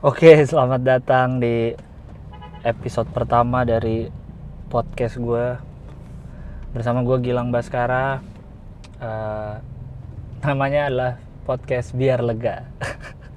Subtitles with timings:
[0.00, 1.76] Oke, selamat datang di
[2.64, 4.08] episode pertama dari
[4.72, 5.60] podcast gue
[6.72, 8.24] bersama gue Gilang Baskara.
[8.96, 9.54] Eh,
[10.40, 11.12] namanya adalah
[11.44, 12.64] podcast biar lega.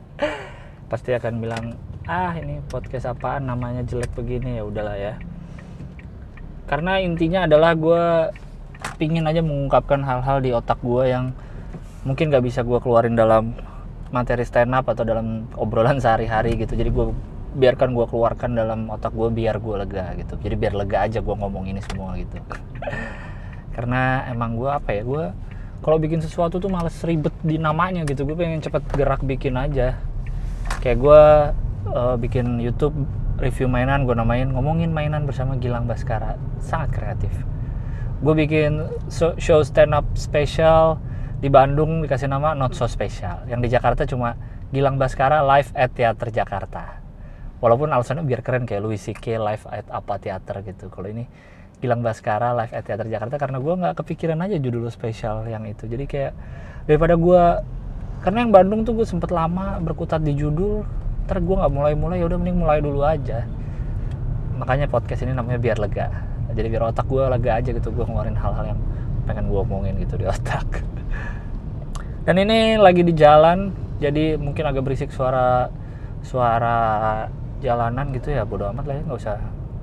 [0.88, 1.76] Pasti akan bilang,
[2.08, 5.20] ah ini podcast apaan namanya jelek begini ya udahlah ya.
[6.72, 8.32] Karena intinya adalah gue
[8.96, 11.36] pingin aja mengungkapkan hal-hal di otak gue yang
[12.08, 13.52] mungkin gak bisa gue keluarin dalam
[14.14, 16.78] materi stand up atau dalam obrolan sehari-hari gitu.
[16.78, 17.10] Jadi gue
[17.58, 20.38] biarkan gue keluarkan dalam otak gue biar gue lega gitu.
[20.38, 22.38] Jadi biar lega aja gue ngomong ini semua gitu.
[23.76, 25.26] Karena emang gue apa ya gue
[25.84, 28.24] kalau bikin sesuatu tuh males ribet di namanya gitu.
[28.24, 29.98] Gue pengen cepet gerak bikin aja.
[30.80, 31.22] Kayak gue
[31.90, 32.96] uh, bikin YouTube
[33.42, 36.38] review mainan gue namain ngomongin mainan bersama Gilang Baskara.
[36.62, 37.34] Sangat kreatif.
[38.24, 38.80] Gue bikin
[39.42, 41.02] show stand up special
[41.44, 43.52] di Bandung dikasih nama Not So Special.
[43.52, 44.40] Yang di Jakarta cuma
[44.72, 47.04] Gilang Baskara live at Teater Jakarta.
[47.60, 49.44] Walaupun alasannya biar keren kayak Louis C.K.
[49.44, 50.88] live at apa teater gitu.
[50.88, 51.28] Kalau ini
[51.84, 55.84] Gilang Baskara live at Teater Jakarta karena gue nggak kepikiran aja judul spesial yang itu.
[55.84, 56.32] Jadi kayak
[56.88, 57.44] daripada gue
[58.24, 60.88] karena yang Bandung tuh gue sempet lama berkutat di judul
[61.28, 63.44] ntar gue nggak mulai-mulai ya udah mending mulai dulu aja.
[64.56, 66.08] Makanya podcast ini namanya biar lega.
[66.56, 68.80] Jadi biar otak gue lega aja gitu gue ngeluarin hal-hal yang
[69.28, 70.93] pengen gue omongin gitu di otak
[72.24, 75.68] dan ini lagi di jalan jadi mungkin agak berisik suara
[76.24, 76.78] suara
[77.64, 79.40] jalanan gitu ya bodo amat lah ya nggak usah.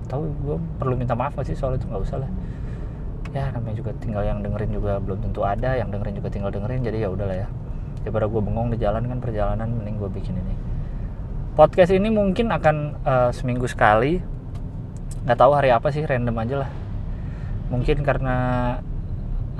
[0.08, 1.88] Tahu gue perlu minta maaf sih soal itu?
[1.88, 2.30] Nggak usah lah.
[3.30, 6.84] Ya namanya juga tinggal yang dengerin juga belum tentu ada yang dengerin juga tinggal dengerin
[6.84, 7.48] jadi ya udahlah ya.
[8.04, 10.54] Daripada gue bengong di jalan kan perjalanan mending gue bikin ini.
[11.56, 14.20] Podcast ini mungkin akan uh, seminggu sekali.
[15.24, 16.70] Nggak tahu hari apa sih random aja lah.
[17.70, 18.36] Mungkin karena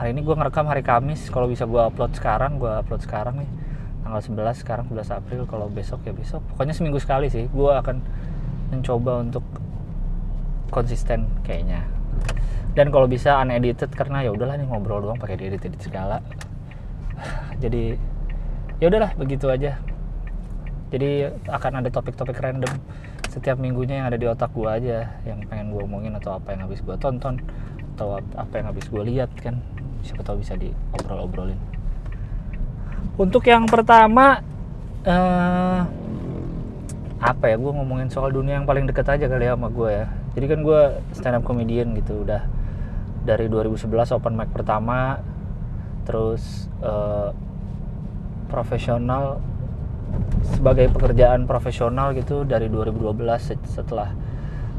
[0.01, 1.29] hari ini gue ngerekam hari Kamis.
[1.29, 3.51] Kalau bisa gue upload sekarang gue upload sekarang nih.
[4.01, 5.45] Tanggal 11 sekarang 11 April.
[5.45, 6.41] Kalau besok ya besok.
[6.57, 7.45] Pokoknya seminggu sekali sih.
[7.53, 8.01] Gue akan
[8.73, 9.45] mencoba untuk
[10.73, 11.85] konsisten kayaknya.
[12.73, 16.25] Dan kalau bisa unedited karena ya udahlah nih ngobrol doang pakai edit edit segala.
[17.63, 17.93] Jadi
[18.81, 19.77] ya udahlah begitu aja.
[20.89, 22.73] Jadi akan ada topik-topik random.
[23.29, 26.67] Setiap minggunya yang ada di otak gue aja yang pengen gue omongin atau apa yang
[26.67, 27.37] habis gue tonton
[27.95, 29.61] atau apa yang habis gue lihat kan
[30.05, 31.59] siapa tahu bisa diobrol-obrolin.
[33.21, 34.41] Untuk yang pertama
[35.05, 35.81] uh,
[37.21, 40.07] apa ya gue ngomongin soal dunia yang paling deket aja kali ya sama gue ya.
[40.37, 40.81] Jadi kan gue
[41.13, 42.49] stand up comedian gitu udah
[43.25, 45.21] dari 2011 open mic pertama
[46.09, 47.31] terus uh,
[48.49, 49.39] profesional
[50.57, 53.21] sebagai pekerjaan profesional gitu dari 2012
[53.69, 54.11] setelah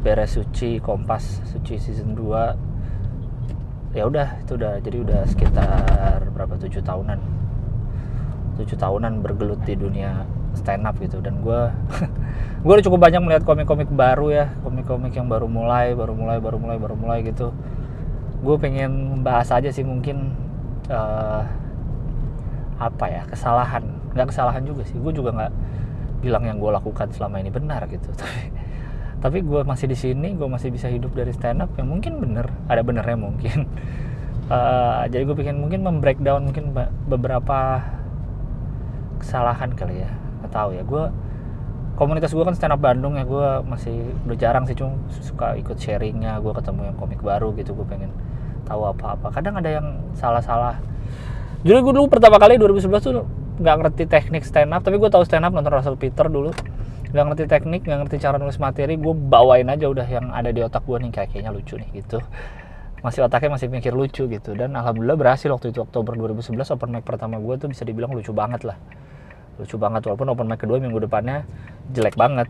[0.02, 2.71] beres Suci Kompas Suci season 2
[3.92, 7.20] ya udah itu udah jadi udah sekitar berapa tujuh tahunan.
[8.60, 11.62] Tujuh tahunan bergelut di dunia stand up gitu dan gue
[12.64, 16.58] gue udah cukup banyak melihat komik-komik baru ya komik-komik yang baru mulai baru mulai baru
[16.60, 17.52] mulai baru mulai gitu.
[18.42, 20.36] Gue pengen bahas aja sih mungkin
[20.88, 21.44] uh,
[22.80, 23.84] apa ya kesalahan.
[24.16, 25.54] Nggak kesalahan juga sih gue juga nggak
[26.22, 28.08] bilang yang gue lakukan selama ini benar gitu.
[28.20, 28.52] Tapi
[29.22, 32.50] tapi gue masih di sini gue masih bisa hidup dari stand up yang mungkin bener.
[32.66, 33.70] Ada benernya mungkin.
[34.50, 36.74] Uh, jadi gue pengen mungkin membreakdown mungkin
[37.06, 37.86] beberapa
[39.22, 40.12] kesalahan kali ya.
[40.42, 41.04] Nggak tahu ya gue
[42.02, 43.94] komunitas gue kan stand up Bandung ya gue masih
[44.26, 48.10] udah jarang sih cuma suka ikut sharingnya gue ketemu yang komik baru gitu gue pengen
[48.66, 49.30] tahu apa-apa.
[49.30, 50.82] Kadang ada yang salah-salah.
[51.62, 53.22] Jadi gue dulu pertama kali 2011 tuh
[53.62, 56.50] nggak ngerti teknik stand up tapi gue tahu stand up nonton Russell Peter dulu
[57.12, 60.64] nggak ngerti teknik nggak ngerti cara nulis materi gue bawain aja udah yang ada di
[60.64, 62.24] otak gue nih kayak kayaknya lucu nih gitu.
[63.04, 64.52] Masih otaknya masih mikir lucu gitu.
[64.56, 68.32] Dan alhamdulillah berhasil waktu itu Oktober 2011 open mic pertama gue tuh bisa dibilang lucu
[68.32, 68.78] banget lah.
[69.60, 71.44] Lucu banget walaupun open mic kedua minggu depannya
[71.92, 72.48] jelek banget.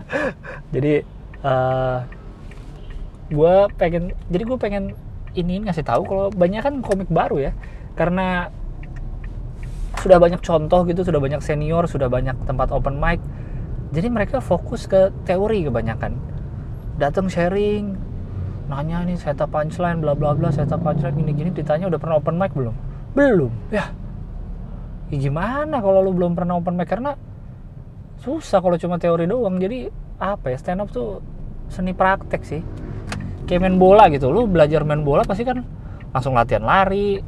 [0.74, 1.04] Jadi
[1.44, 1.98] uh, eh,
[3.30, 4.84] gue pengen jadi gue pengen
[5.38, 7.52] ini ngasih tahu kalau banyak kan komik baru ya.
[7.98, 8.48] Karena
[10.00, 13.20] sudah banyak contoh gitu sudah banyak senior sudah banyak tempat open mic
[13.90, 16.14] jadi mereka fokus ke teori kebanyakan.
[16.94, 17.98] Datang sharing
[18.70, 22.38] nanya nih tak punchline bla bla bla tak punchline gini gini ditanya udah pernah open
[22.38, 22.74] mic belum?
[23.18, 23.50] Belum.
[23.74, 23.90] Ya,
[25.10, 26.86] ya gimana kalau lu belum pernah open mic?
[26.86, 27.18] Karena
[28.22, 29.58] susah kalau cuma teori doang.
[29.58, 29.90] Jadi
[30.22, 31.18] apa ya stand up tuh
[31.66, 32.62] seni praktek sih.
[33.50, 34.30] Kayak main bola gitu.
[34.30, 35.66] Lu belajar main bola pasti kan
[36.14, 37.18] langsung latihan lari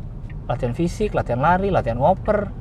[0.46, 2.54] latihan fisik latihan lari latihan ngoper.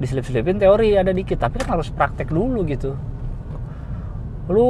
[0.00, 2.96] Diselip-selipin teori ada dikit tapi kan harus praktek dulu gitu
[4.48, 4.68] lu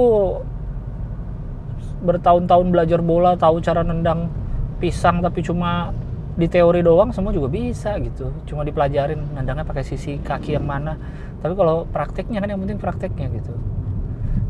[1.99, 4.31] bertahun-tahun belajar bola tahu cara nendang
[4.79, 5.91] pisang tapi cuma
[6.39, 8.31] di teori doang semua juga bisa gitu.
[8.47, 10.95] Cuma dipelajarin nendangnya pakai sisi kaki yang mana.
[11.43, 13.55] Tapi kalau prakteknya kan yang penting prakteknya gitu.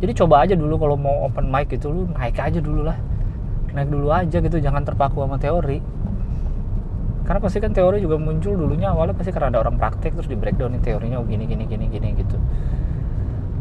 [0.04, 3.00] Jadi coba aja dulu kalau mau open mic gitu lu naik aja dulu lah.
[3.72, 5.80] Naik dulu aja gitu jangan terpaku sama teori.
[7.24, 10.36] Karena pasti kan teori juga muncul dulunya awalnya pasti karena ada orang praktek terus di
[10.36, 12.40] breakdown teorinya gini gini gini gini gitu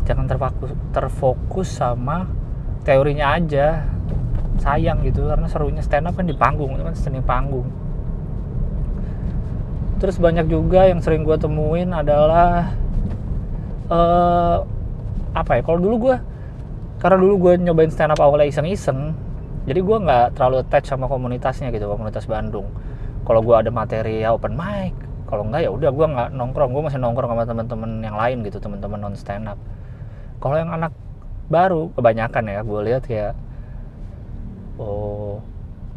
[0.08, 2.32] jangan terfokus terfokus sama
[2.88, 3.84] teorinya aja.
[4.58, 7.68] Sayang gitu karena serunya stand up kan di panggung itu kan seni panggung.
[10.02, 12.74] Terus banyak juga yang sering gue temuin adalah
[13.92, 14.64] uh,
[15.36, 16.16] apa ya kalau dulu gue
[16.98, 19.14] karena dulu gue nyobain stand up awalnya iseng-iseng
[19.70, 22.72] jadi gue nggak terlalu attach sama komunitasnya gitu komunitas Bandung.
[23.28, 24.96] Kalau gue ada materi ya open mic
[25.28, 28.58] kalau enggak ya udah gue nggak nongkrong gue masih nongkrong sama teman-teman yang lain gitu
[28.64, 29.60] teman-teman non stand up
[30.38, 30.94] kalau yang anak
[31.48, 33.34] baru kebanyakan ya gue lihat kayak
[34.78, 35.40] oh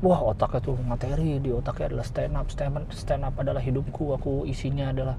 [0.00, 4.16] wah otaknya tuh materi di otaknya adalah stand up stand up stand up adalah hidupku
[4.16, 5.16] aku isinya adalah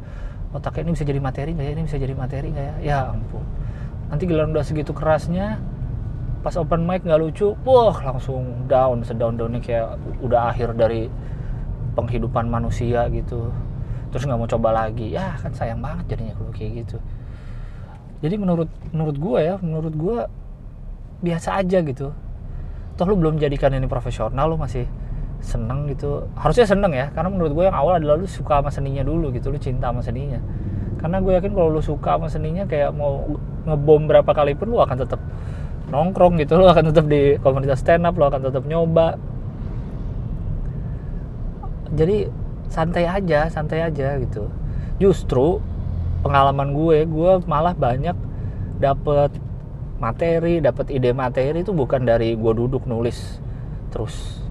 [0.52, 2.76] otaknya ini bisa jadi materi nggak ya ini bisa jadi materi nggak ya?
[2.82, 3.46] Ya ampun.
[4.12, 5.62] Nanti giliran udah segitu kerasnya
[6.42, 11.08] pas open mic nggak lucu wah langsung down sedown downnya kayak udah akhir dari
[11.94, 13.54] penghidupan manusia gitu.
[14.12, 15.14] Terus nggak mau coba lagi.
[15.14, 16.98] Ya kan sayang banget jadinya kalau kayak gitu
[18.22, 20.18] jadi menurut menurut gue ya menurut gue
[21.26, 22.14] biasa aja gitu.
[22.98, 24.86] Toh lu belum jadikan ini profesional lu masih
[25.42, 26.30] seneng gitu.
[26.38, 29.50] Harusnya seneng ya karena menurut gue yang awal adalah lu suka sama seninya dulu gitu
[29.50, 30.38] lu cinta sama seninya.
[31.02, 33.26] Karena gue yakin kalau lu suka sama seninya kayak mau
[33.66, 35.22] ngebom berapa kali pun lu akan tetap
[35.90, 39.18] nongkrong gitu lu akan tetap di komunitas stand up lu akan tetap nyoba.
[41.98, 42.30] Jadi
[42.70, 44.46] santai aja santai aja gitu.
[45.02, 45.71] Justru
[46.22, 48.16] pengalaman gue gue malah banyak
[48.82, 49.34] dapet
[50.02, 53.38] materi dapet ide materi itu bukan dari gue duduk nulis
[53.94, 54.42] terus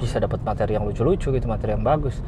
[0.00, 2.24] bisa dapat materi yang lucu-lucu gitu materi yang bagus.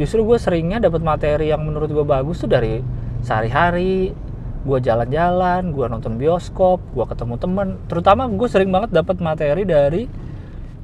[0.00, 2.80] Justru gue seringnya dapat materi yang menurut gue bagus tuh dari
[3.20, 4.16] sehari-hari
[4.64, 7.68] gue jalan-jalan gue nonton bioskop gue ketemu temen.
[7.86, 10.08] Terutama gue sering banget dapat materi dari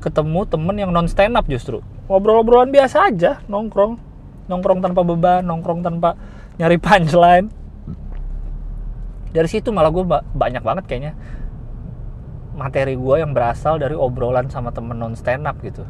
[0.05, 1.81] ketemu temen yang non stand up justru.
[2.07, 3.97] Ngobrol-ngobrolan biasa aja nongkrong.
[4.53, 6.15] Nongkrong tanpa beban nongkrong tanpa
[6.61, 7.49] nyari punchline.
[9.33, 10.05] Dari situ malah gue
[10.37, 11.13] banyak banget kayaknya
[12.53, 15.89] materi gue yang berasal dari obrolan sama temen non stand up gitu.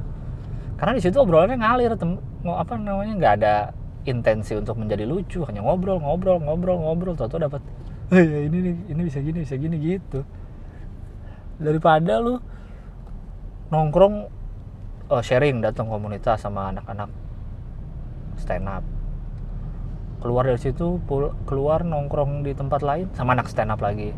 [0.79, 3.55] Karena di situ obrolannya ngalir tem apa namanya nggak ada
[4.07, 7.61] intensi untuk menjadi lucu hanya ngobrol ngobrol ngobrol ngobrol tau tau dapat
[8.17, 10.23] eh, ini nih ini bisa gini bisa gini gitu.
[11.59, 12.39] Daripada lu
[13.75, 14.15] nongkrong
[15.11, 17.11] uh, sharing datang komunitas sama anak-anak
[18.39, 19.00] stand up
[20.21, 21.01] keluar dari situ
[21.49, 24.13] keluar nongkrong di tempat lain sama anak stand up lagi.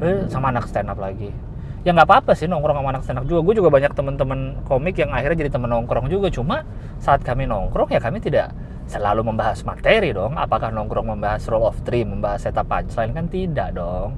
[0.00, 1.32] Eh, sama anak stand up lagi.
[1.80, 3.40] Ya nggak apa-apa sih nongkrong sama anak stand up juga.
[3.40, 6.28] Gue juga banyak teman-teman komik yang akhirnya jadi teman nongkrong juga.
[6.28, 6.64] Cuma
[7.00, 8.52] saat kami nongkrong ya kami tidak
[8.84, 10.36] selalu membahas materi dong.
[10.36, 13.16] Apakah nongkrong membahas roll of three membahas setup punchline?
[13.16, 14.12] Kan tidak dong.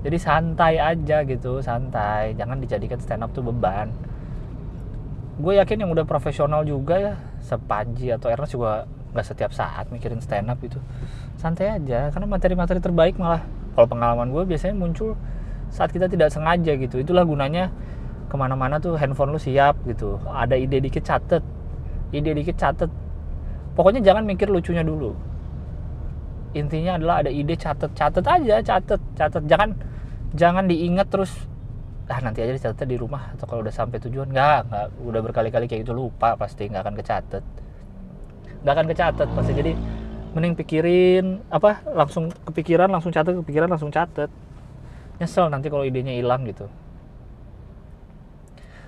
[0.00, 2.32] Jadi santai aja gitu santai.
[2.32, 3.92] Jangan dijadikan stand up tuh beban.
[5.40, 7.14] Gue yakin yang udah profesional juga ya
[7.44, 10.78] sepanji atau Ernest juga nggak setiap saat mikirin stand up gitu.
[11.38, 13.42] Santai aja karena materi-materi terbaik malah
[13.74, 15.18] kalau pengalaman gue biasanya muncul
[15.70, 17.02] saat kita tidak sengaja gitu.
[17.02, 17.70] Itulah gunanya
[18.30, 20.18] ke mana-mana tuh handphone lu siap gitu.
[20.30, 21.42] Ada ide dikit catet.
[22.14, 22.90] Ide dikit catet.
[23.74, 25.14] Pokoknya jangan mikir lucunya dulu.
[26.54, 27.90] Intinya adalah ada ide catet.
[27.94, 29.00] Catet aja catet.
[29.18, 29.42] Catet.
[29.46, 29.70] Jangan
[30.34, 31.34] jangan diingat terus
[32.10, 34.30] ah nanti aja dicatat di rumah atau kalau udah sampai tujuan.
[34.30, 34.86] Nggak nggak.
[35.06, 36.66] Udah berkali-kali kayak gitu lupa pasti.
[36.66, 37.44] Nggak akan kecatat
[38.62, 39.52] nggak akan kecatat pasti.
[39.56, 39.72] Jadi
[40.30, 44.30] mending pikirin apa langsung kepikiran langsung catat kepikiran langsung catat
[45.18, 46.70] nyesel nanti kalau idenya hilang gitu.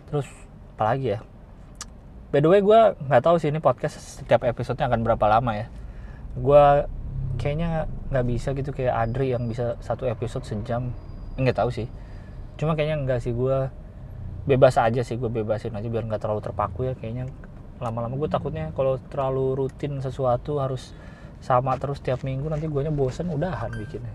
[0.08, 0.28] Terus
[0.76, 1.20] apalagi ya?
[2.32, 5.66] By the way gue nggak tahu sih ini podcast setiap episodenya akan berapa lama ya.
[6.38, 6.88] Gue
[7.36, 10.94] kayaknya nggak bisa gitu kayak Adri yang bisa satu episode sejam.
[11.36, 11.88] Nggak tahu sih.
[12.56, 13.36] Cuma kayaknya enggak sih.
[13.36, 13.68] Gue
[14.42, 17.30] bebas aja sih gue bebasin aja biar nggak terlalu terpaku ya kayaknya
[17.82, 20.94] lama-lama gue takutnya kalau terlalu rutin sesuatu harus
[21.42, 24.14] sama terus tiap minggu nanti gue bosen udahan bikinnya.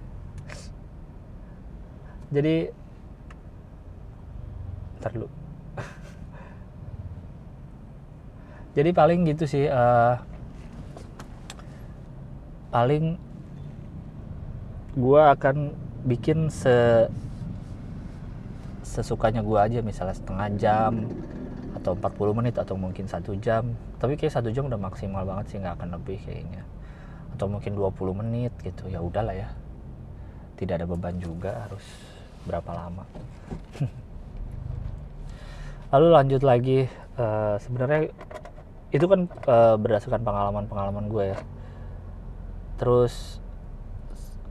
[2.32, 2.72] Jadi
[5.04, 5.28] ntar dulu.
[8.80, 10.16] Jadi paling gitu sih uh,
[12.72, 13.20] paling
[14.98, 15.76] gue akan
[16.08, 17.06] bikin se
[18.88, 20.94] sesukanya gue aja misalnya setengah jam
[21.76, 23.76] atau 40 menit atau mungkin satu jam.
[24.00, 26.64] Tapi kayak satu jam udah maksimal banget sih nggak akan lebih kayaknya.
[27.36, 29.50] Atau mungkin 20 menit gitu ya udahlah ya.
[30.56, 31.84] Tidak ada beban juga harus
[32.48, 33.04] berapa lama.
[35.92, 36.88] Lalu lanjut lagi
[37.20, 38.12] uh, sebenarnya
[38.92, 41.40] itu kan uh, berdasarkan pengalaman-pengalaman gue ya.
[42.80, 43.44] Terus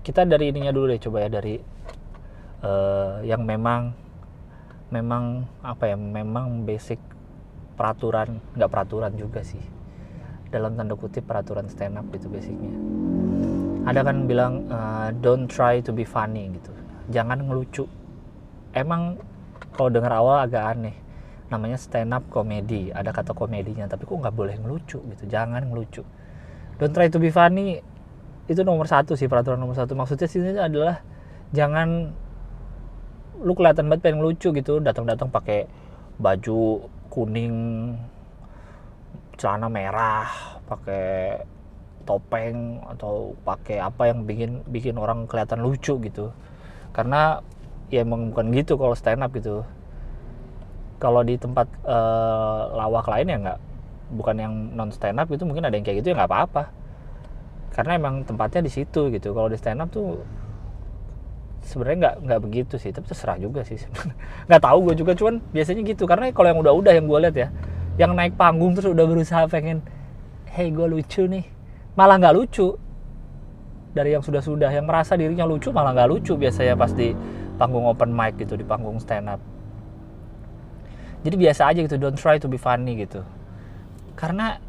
[0.06, 1.58] kita dari ininya dulu deh coba ya dari
[2.62, 4.05] uh, yang memang
[4.90, 7.02] memang apa ya memang basic
[7.74, 9.62] peraturan nggak peraturan juga sih.
[10.46, 12.72] Dalam tanda kutip peraturan stand up gitu basicnya.
[13.86, 16.72] Ada kan bilang uh, don't try to be funny gitu.
[17.10, 17.86] Jangan ngelucu.
[18.74, 19.18] Emang
[19.74, 20.96] kalau dengar awal agak aneh.
[21.46, 25.24] Namanya stand up comedy ada kata komedinya tapi kok nggak boleh ngelucu gitu.
[25.26, 26.02] Jangan ngelucu.
[26.78, 27.82] Don't try to be funny.
[28.46, 29.98] Itu nomor satu sih peraturan nomor satu.
[29.98, 31.02] Maksudnya sini adalah
[31.50, 32.14] jangan
[33.42, 35.68] lu kelihatan banget pengen lucu gitu datang-datang pakai
[36.16, 37.56] baju kuning
[39.36, 41.44] celana merah pakai
[42.06, 46.30] topeng atau pakai apa yang bikin bikin orang kelihatan lucu gitu.
[46.94, 47.42] Karena
[47.90, 49.66] ya emang bukan gitu kalau stand up gitu.
[50.96, 53.58] Kalau di tempat uh, lawak lain ya nggak
[54.16, 56.62] bukan yang non stand up itu mungkin ada yang kayak gitu ya nggak apa-apa.
[57.74, 59.34] Karena emang tempatnya di situ gitu.
[59.36, 60.22] Kalau di stand up tuh
[61.66, 63.76] sebenarnya nggak nggak begitu sih tapi terserah juga sih.
[64.48, 66.06] Nggak tahu gue juga cuman biasanya gitu.
[66.06, 67.48] Karena kalau yang udah-udah yang gue lihat ya
[67.96, 69.82] yang naik panggung terus udah berusaha pengen
[70.48, 71.44] hey gue lucu nih.
[71.98, 72.78] Malah nggak lucu.
[73.92, 77.10] Dari yang sudah-sudah yang merasa dirinya lucu malah nggak lucu biasanya pas di
[77.58, 79.40] panggung open mic gitu di panggung stand up.
[81.26, 83.26] Jadi biasa aja gitu don't try to be funny gitu.
[84.14, 84.62] Karena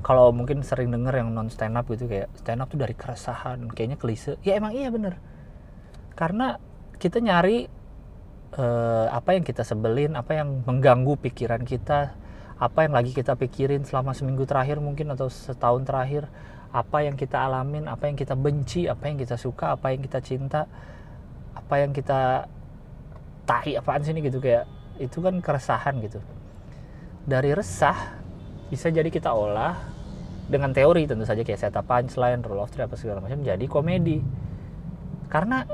[0.00, 3.68] kalau mungkin sering denger yang non stand up gitu kayak stand up tuh dari keresahan
[3.68, 4.40] kayaknya klise.
[4.40, 5.37] Ya emang iya bener
[6.18, 6.58] karena
[6.98, 7.70] kita nyari
[8.58, 12.18] uh, apa yang kita sebelin apa yang mengganggu pikiran kita
[12.58, 16.26] apa yang lagi kita pikirin selama seminggu terakhir mungkin atau setahun terakhir
[16.74, 20.18] apa yang kita alamin apa yang kita benci apa yang kita suka apa yang kita
[20.18, 20.66] cinta
[21.54, 22.50] apa yang kita
[23.46, 24.66] tahi apaan ini gitu kayak
[24.98, 26.18] itu kan keresahan gitu
[27.24, 28.18] dari resah
[28.68, 29.78] bisa jadi kita olah
[30.48, 34.24] dengan teori tentu saja kayak setup punchline, rule of three apa segala macam jadi komedi.
[35.28, 35.68] Karena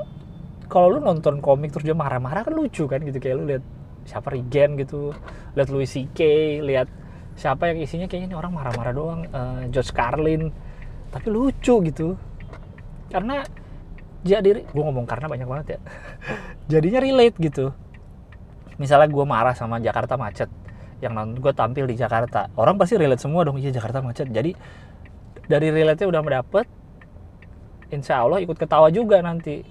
[0.67, 3.63] kalau lu nonton komik terus dia marah-marah kan lucu kan gitu kayak lu lihat
[4.05, 5.17] siapa Regen gitu,
[5.57, 6.19] lihat Louis C.K,
[6.61, 6.85] lihat
[7.33, 10.53] siapa yang isinya kayaknya ini orang marah-marah doang, uh, George Carlin,
[11.09, 12.13] tapi lucu gitu.
[13.09, 13.41] Karena
[14.21, 15.79] jadi gue ngomong karena banyak banget ya.
[16.77, 17.73] Jadinya relate gitu.
[18.77, 20.53] Misalnya gue marah sama Jakarta macet,
[21.03, 24.55] yang nonton gue tampil di Jakarta orang pasti relate semua dong iya Jakarta macet jadi
[25.45, 26.65] dari relate nya udah mendapet
[27.91, 29.61] insya Allah ikut ketawa juga nanti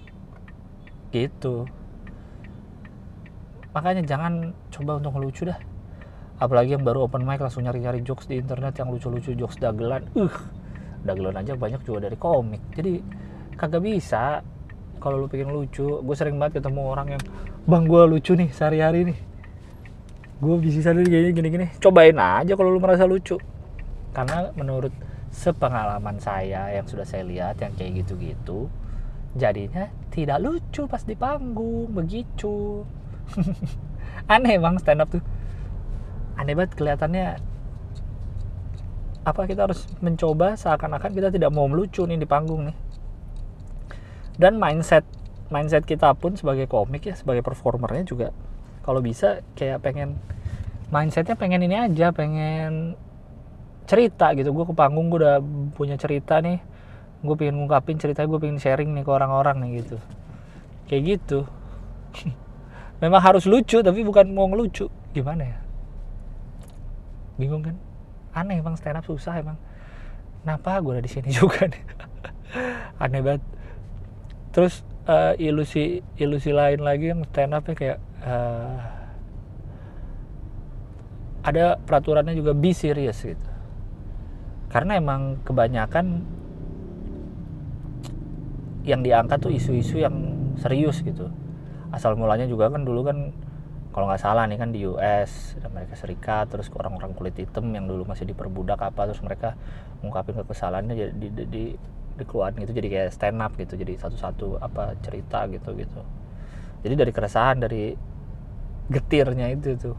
[1.15, 1.71] gitu.
[3.71, 5.59] Makanya jangan coba untuk ngelucu dah.
[6.43, 10.03] Apalagi yang baru open mic langsung nyari-nyari jokes di internet yang lucu-lucu jokes dagelan.
[10.19, 10.35] Uh
[11.05, 12.75] dagelan aja banyak juga dari komik.
[12.75, 12.99] Jadi
[13.55, 14.43] kagak bisa
[14.99, 16.03] kalau lu pengen lucu.
[16.03, 17.23] Gue sering banget ketemu orang yang
[17.69, 19.19] bang gue lucu nih sehari-hari nih.
[20.43, 21.67] Gue bisa sadar gini gini gini.
[21.79, 23.39] Cobain aja kalau lu merasa lucu.
[24.11, 24.91] Karena menurut
[25.35, 28.71] sepengalaman saya yang sudah saya lihat yang kayak gitu-gitu
[29.35, 32.87] jadinya tidak lucu pas di panggung begitu.
[34.33, 35.23] Aneh bang stand up tuh.
[36.39, 37.39] Aneh banget kelihatannya.
[39.25, 42.77] Apa kita harus mencoba seakan-akan kita tidak mau melucu nih di panggung nih.
[44.39, 45.03] Dan mindset
[45.51, 48.29] mindset kita pun sebagai komik ya sebagai performernya juga
[48.83, 50.19] kalau bisa kayak pengen
[50.91, 52.95] mindsetnya pengen ini aja pengen
[53.85, 54.55] cerita gitu.
[54.55, 55.43] Gue ke panggung gue udah
[55.75, 56.74] punya cerita nih
[57.25, 59.97] gue pengen ngungkapin cerita gue pengen sharing nih ke orang-orang nih gitu.
[60.85, 61.49] Kayak gitu.
[63.03, 64.93] Memang harus lucu tapi bukan mau ngelucu.
[65.17, 65.59] Gimana ya?
[67.41, 67.77] Bingung kan?
[68.37, 69.57] Aneh emang stand up susah emang.
[70.45, 71.83] Kenapa gue ada di sini juga nih?
[73.01, 73.43] Aneh banget.
[74.53, 78.79] Terus uh, ilusi ilusi lain lagi yang stand up kayak uh,
[81.45, 83.49] ada peraturannya juga be serious gitu.
[84.69, 86.25] Karena emang kebanyakan
[88.85, 90.15] yang diangkat tuh isu-isu yang
[90.61, 91.33] serius gitu.
[91.91, 93.33] Asal mulanya juga kan dulu kan
[93.95, 98.05] kalau nggak salah nih kan di US Amerika Serikat terus orang-orang kulit hitam yang dulu
[98.05, 99.55] masih diperbudak apa terus mereka
[100.03, 101.65] mengungkapin kekesalannya jadi di, di, di,
[102.19, 106.01] dikeluarin gitu jadi kayak stand up gitu jadi satu-satu apa cerita gitu gitu.
[106.85, 107.95] Jadi dari keresahan dari
[108.91, 109.97] getirnya itu tuh.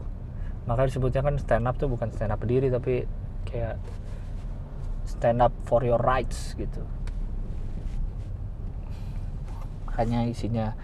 [0.68, 3.08] Maka disebutnya kan stand up tuh bukan stand up berdiri tapi
[3.48, 3.80] kayak
[5.08, 6.84] stand up for your rights gitu
[9.96, 10.76] hanya isinya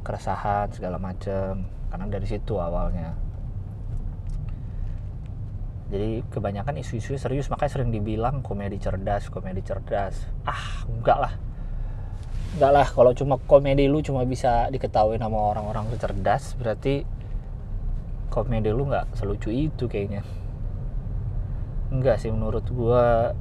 [0.00, 3.16] keresahan segala macam karena dari situ awalnya.
[5.90, 7.50] Jadi kebanyakan isu-isu serius.
[7.50, 10.30] Makanya sering dibilang komedi cerdas komedi cerdas.
[10.46, 11.32] Ah enggak lah.
[12.54, 12.86] Enggak lah.
[12.86, 17.02] Kalau cuma komedi lu cuma bisa diketahui sama orang-orang cerdas berarti
[18.30, 20.22] komedi lu nggak selucu itu kayaknya.
[21.90, 23.34] Enggak sih menurut gua.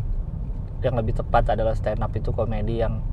[0.80, 3.04] Yang lebih tepat adalah stand up itu komedi yang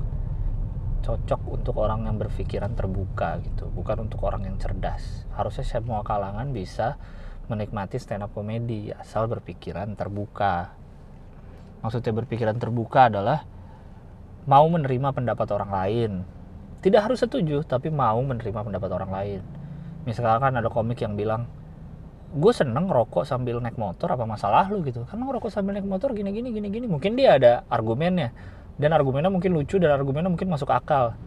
[1.01, 5.25] cocok untuk orang yang berpikiran terbuka gitu bukan untuk orang yang cerdas.
[5.33, 6.99] Harusnya semua kalangan bisa
[7.47, 10.75] menikmati stand up komedi asal berpikiran terbuka.
[11.81, 13.47] Maksudnya berpikiran terbuka adalah
[14.47, 16.11] mau menerima pendapat orang lain.
[16.83, 19.41] Tidak harus setuju tapi mau menerima pendapat orang lain.
[20.07, 21.47] Misalkan ada komik yang bilang
[22.27, 24.83] gue seneng rokok sambil naik motor apa masalah lu?
[24.83, 25.07] gitu.
[25.07, 26.85] Karena ngerokok sambil naik motor gini gini gini gini.
[26.87, 28.35] Mungkin dia ada argumennya
[28.77, 31.17] dan argumennya mungkin lucu dan argumennya mungkin masuk akal.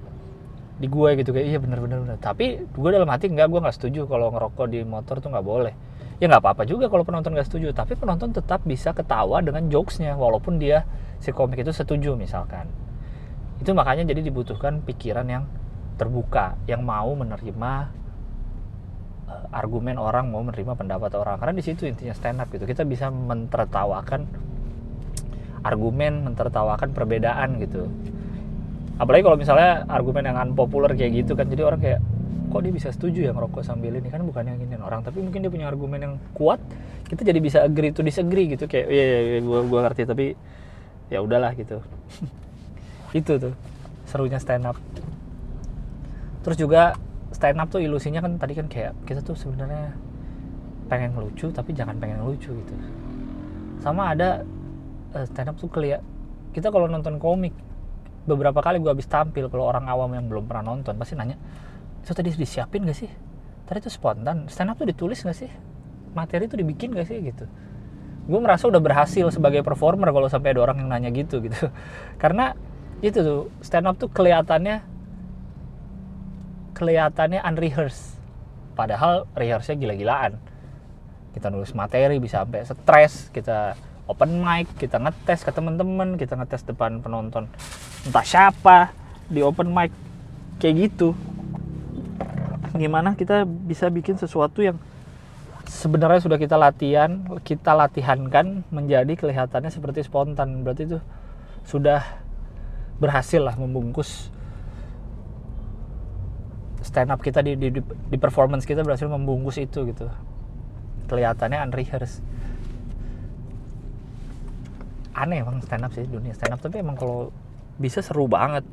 [0.80, 2.16] Di gue gitu kayak iya bener bener bener.
[2.22, 5.74] Tapi gue dalam hati enggak gue nggak setuju kalau ngerokok di motor tuh nggak boleh.
[6.22, 10.14] Ya nggak apa-apa juga kalau penonton nggak setuju tapi penonton tetap bisa ketawa dengan jokesnya
[10.14, 10.86] walaupun dia
[11.18, 12.70] si komik itu setuju misalkan.
[13.60, 15.44] Itu makanya jadi dibutuhkan pikiran yang
[16.00, 17.72] terbuka yang mau menerima
[19.28, 21.36] uh, argumen orang mau menerima pendapat orang.
[21.36, 22.64] Karena di situ intinya stand up gitu.
[22.64, 24.49] Kita bisa mentertawakan
[25.60, 27.88] argumen mentertawakan perbedaan gitu.
[29.00, 32.00] Apalagi kalau misalnya argumen yang unpopular kayak gitu kan jadi orang kayak
[32.50, 34.08] kok dia bisa setuju ya ngerokok sambil ini?
[34.12, 36.60] Kan bukan yang ini orang tapi mungkin dia punya argumen yang kuat
[37.08, 40.36] kita jadi bisa agree to disagree gitu kayak iya, iya, iya gua gua ngerti tapi
[41.10, 41.82] ya udahlah gitu.
[43.18, 43.54] Itu tuh
[44.06, 44.78] serunya stand up.
[46.46, 46.94] Terus juga
[47.34, 49.94] stand up tuh ilusinya kan tadi kan kayak kita tuh sebenarnya
[50.90, 52.74] pengen lucu tapi jangan pengen lucu gitu.
[53.80, 54.42] Sama ada
[55.14, 56.02] uh, stand up tuh keliat
[56.50, 57.54] kita kalau nonton komik
[58.26, 61.38] beberapa kali gue habis tampil kalau orang awam yang belum pernah nonton pasti nanya
[62.00, 63.10] itu tadi disiapin gak sih?
[63.68, 65.50] Tadi itu spontan stand up tuh ditulis gak sih?
[66.16, 67.20] Materi itu dibikin gak sih?
[67.20, 67.44] Gitu.
[68.26, 71.68] Gue merasa udah berhasil sebagai performer kalau sampai ada orang yang nanya gitu gitu.
[72.16, 72.56] Karena
[73.04, 74.84] itu tuh stand up tuh kelihatannya
[76.72, 78.16] kelihatannya unrehearsed.
[78.72, 80.40] Padahal rehearsnya gila-gilaan.
[81.36, 83.76] Kita nulis materi bisa sampai stres kita
[84.10, 87.46] open mic kita ngetes ke teman-teman kita ngetes depan penonton
[88.04, 88.90] entah siapa
[89.30, 89.94] di open mic
[90.58, 91.14] kayak gitu
[92.74, 94.78] gimana kita bisa bikin sesuatu yang
[95.70, 100.66] sebenarnya sudah kita latihan, kita latihankan menjadi kelihatannya seperti spontan.
[100.66, 100.98] Berarti itu
[101.62, 102.02] sudah
[102.98, 104.28] berhasil lah membungkus
[106.82, 110.10] stand up kita di, di, di performance kita berhasil membungkus itu gitu.
[111.06, 112.22] Kelihatannya unrehearsed.
[115.20, 116.60] Aneh emang stand up sih dunia stand up.
[116.64, 117.28] Tapi emang kalau
[117.76, 118.64] bisa seru banget.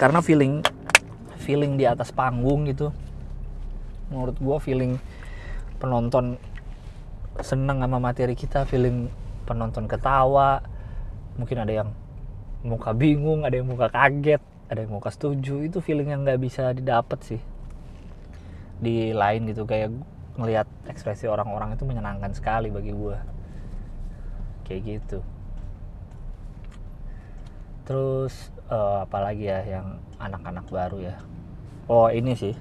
[0.00, 0.64] Karena feeling
[1.42, 2.94] feeling di atas panggung gitu
[4.08, 4.94] menurut gue feeling
[5.82, 6.38] penonton
[7.42, 9.10] seneng sama materi kita feeling
[9.42, 10.62] penonton ketawa
[11.34, 11.90] mungkin ada yang
[12.62, 14.38] muka bingung ada yang muka kaget
[14.72, 17.40] ada yang muka setuju itu feeling yang nggak bisa didapat sih.
[18.80, 19.92] Di lain gitu kayak
[20.40, 23.16] ngelihat ekspresi orang-orang itu menyenangkan sekali bagi gue
[24.72, 25.20] kayak gitu.
[27.84, 31.16] Terus uh, apalagi ya yang anak-anak baru ya?
[31.92, 32.56] Oh ini sih.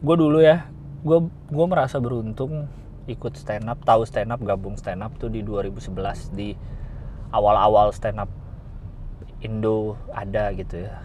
[0.00, 0.72] Gue dulu ya
[1.04, 2.66] gue gue merasa beruntung
[3.06, 6.56] ikut stand up tahu stand up gabung stand up tuh di 2011 di
[7.30, 8.32] awal-awal stand up
[9.44, 11.04] Indo ada gitu ya.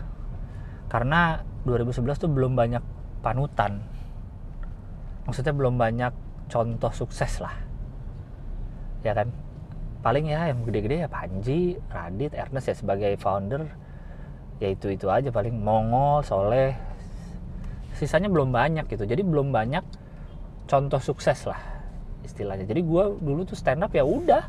[0.87, 2.81] Karena 2011 tuh belum banyak
[3.19, 3.83] panutan.
[5.27, 6.13] Maksudnya belum banyak
[6.47, 7.53] contoh sukses lah.
[9.03, 9.35] Ya kan
[10.01, 13.69] paling ya yang gede-gede ya Panji, Radit, Ernest ya sebagai founder.
[14.61, 15.53] Ya itu itu aja paling.
[15.57, 16.73] Mongol, Soleh.
[17.97, 19.05] Sisanya belum banyak gitu.
[19.05, 19.85] Jadi belum banyak
[20.65, 21.61] contoh sukses lah
[22.25, 22.65] istilahnya.
[22.65, 24.45] Jadi gue dulu tuh stand up ya udah.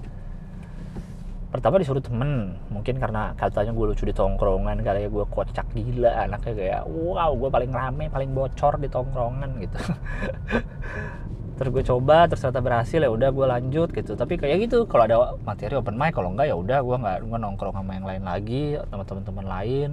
[1.53, 2.57] Pertama disuruh temen.
[2.73, 7.29] Mungkin karena katanya gue lucu di tongkrongan kali ya gue kocak gila anaknya kayak wow
[7.37, 9.79] gue paling rame paling bocor di tongkrongan gitu
[11.63, 14.19] terus gue coba terus ternyata berhasil ya udah gue lanjut gitu.
[14.19, 17.39] Tapi kayak gitu kalau ada materi open mic kalau enggak ya udah gue nggak gue
[17.39, 19.91] nongkrong sama yang lain lagi sama teman-teman lain.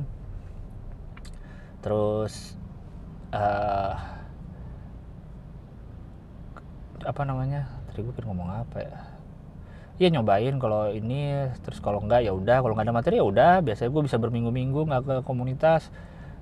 [1.86, 2.58] Terus
[3.38, 3.94] uh,
[7.06, 7.70] apa namanya?
[7.94, 8.98] Tadi gue pengen ngomong apa ya?
[10.02, 12.66] Iya nyobain kalau ini terus kalau enggak ya udah.
[12.66, 13.62] Kalau nggak ada materi ya udah.
[13.62, 15.94] Biasanya gue bisa berminggu-minggu nggak ke komunitas.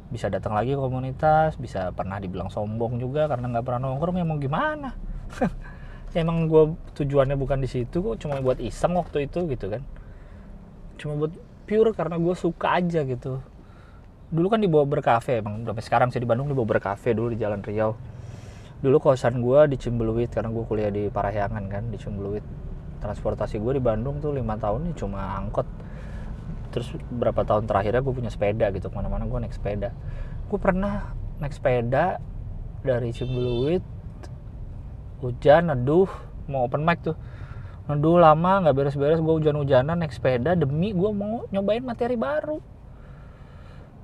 [0.08, 4.24] Bisa datang lagi ke komunitas bisa pernah dibilang sombong juga karena nggak pernah nongkrong ya
[4.24, 4.96] mau gimana
[6.18, 9.82] emang gue tujuannya bukan di situ kok cuma buat iseng waktu itu gitu kan.
[10.98, 11.34] Cuma buat
[11.68, 13.44] pure karena gue suka aja gitu.
[14.28, 17.62] Dulu kan dibawa berkafe emang sampai sekarang sih di Bandung dibawa berkafe dulu di Jalan
[17.62, 17.94] Riau.
[18.82, 22.46] Dulu kosan gue di Cimbeluit karena gue kuliah di Parahyangan kan di Cimbeluit
[22.98, 25.68] transportasi gue di Bandung tuh lima tahun ini cuma angkot.
[26.74, 29.94] Terus berapa tahun terakhirnya gue punya sepeda gitu ke mana-mana gue naik sepeda.
[30.50, 32.18] Gue pernah naik sepeda
[32.82, 33.97] dari Cimbeluit
[35.22, 36.10] hujan neduh
[36.48, 37.18] mau open mic tuh.
[37.88, 42.60] Neduh lama nggak beres-beres gue hujan-hujanan naik sepeda demi gue mau nyobain materi baru.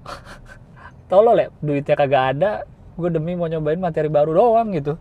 [1.11, 2.51] Tolol ya duitnya kagak ada
[2.93, 4.95] gue demi mau nyobain materi baru doang gitu.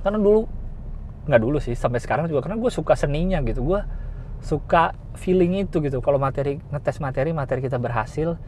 [0.00, 0.48] Karena dulu
[1.28, 3.60] nggak dulu sih sampai sekarang juga karena gue suka seninya gitu.
[3.60, 3.80] Gue
[4.40, 6.00] suka feeling itu gitu.
[6.00, 8.40] Kalau materi ngetes materi materi kita berhasil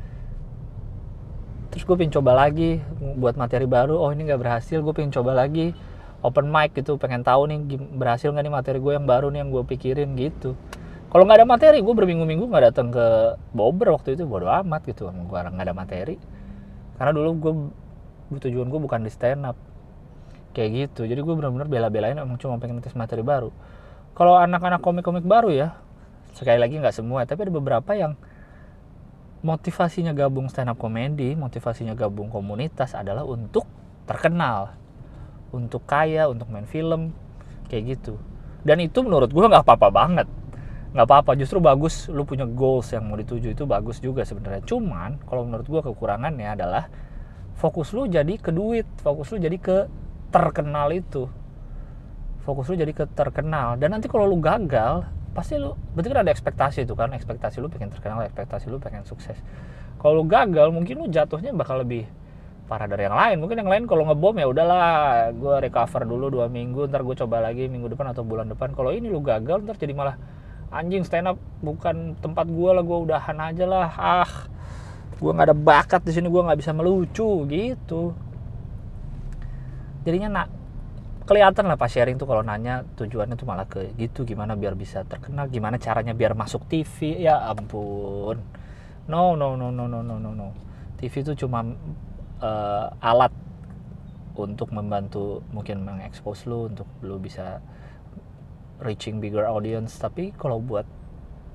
[1.71, 2.83] terus gue pengen coba lagi
[3.17, 3.95] buat materi baru.
[3.95, 4.83] Oh ini nggak berhasil.
[4.83, 5.73] Gue pengen coba lagi
[6.21, 6.99] open mic gitu.
[6.99, 7.59] Pengen tahu nih
[7.95, 10.59] berhasil nggak nih materi gue yang baru nih yang gue pikirin gitu.
[11.11, 13.07] Kalau nggak ada materi gue berminggu-minggu nggak datang ke
[13.55, 14.27] Bobber waktu itu.
[14.27, 15.07] Bodo amat gitu.
[15.11, 16.19] Gue nggak ada materi.
[16.99, 17.53] Karena dulu gue
[18.51, 19.59] tujuan gue bukan di stand up.
[20.51, 21.07] Kayak gitu.
[21.07, 23.55] Jadi gue benar-benar bela-belain emang cuma pengen tes materi baru.
[24.19, 25.79] Kalau anak-anak komik-komik baru ya
[26.35, 27.23] sekali lagi nggak semua.
[27.23, 28.19] Tapi ada beberapa yang
[29.41, 33.65] motivasinya gabung stand up comedy motivasinya gabung komunitas adalah untuk
[34.05, 34.81] terkenal
[35.51, 37.15] untuk kaya untuk main film
[37.71, 38.19] kayak gitu.
[38.63, 40.29] Dan itu menurut gue nggak apa-apa banget.
[40.91, 42.11] Nggak apa-apa justru bagus.
[42.11, 44.63] Lu punya goals yang mau dituju itu bagus juga sebenarnya.
[44.67, 46.91] Cuman kalau menurut gue kekurangannya adalah
[47.59, 49.87] fokus lu jadi ke duit fokus lu jadi ke
[50.31, 51.27] terkenal itu.
[52.47, 53.79] Fokus lu jadi ke terkenal.
[53.79, 57.71] Dan nanti kalau lu gagal pasti lu berarti kan ada ekspektasi itu kan ekspektasi lu
[57.71, 59.39] pengen terkenal ekspektasi lu pengen sukses.
[60.01, 62.09] Kalau lu gagal mungkin lu jatuhnya bakal lebih
[62.67, 63.37] parah dari yang lain.
[63.43, 64.87] Mungkin yang lain kalau ngebom ya udahlah
[65.35, 68.75] gue recover dulu dua minggu ntar gue coba lagi minggu depan atau bulan depan.
[68.75, 70.19] Kalau ini lu gagal ntar jadi malah
[70.71, 73.91] anjing stand up bukan tempat gue lah gue udahan aja lah.
[73.95, 74.33] Ah
[75.21, 78.15] gue nggak ada bakat di sini gue nggak bisa melucu gitu.
[80.07, 80.60] Jadinya nak
[81.31, 85.07] kelihatan lah pas sharing tuh kalau nanya tujuannya tuh malah ke gitu gimana biar bisa
[85.07, 88.43] terkenal gimana caranya biar masuk TV ya ampun.
[89.07, 90.51] No no no no no no no no.
[90.99, 91.63] TV itu cuma
[92.43, 93.31] uh, alat
[94.35, 97.63] untuk membantu mungkin mengekspos lu untuk lu bisa
[98.83, 100.03] reaching bigger audience.
[100.03, 100.91] Tapi kalau buat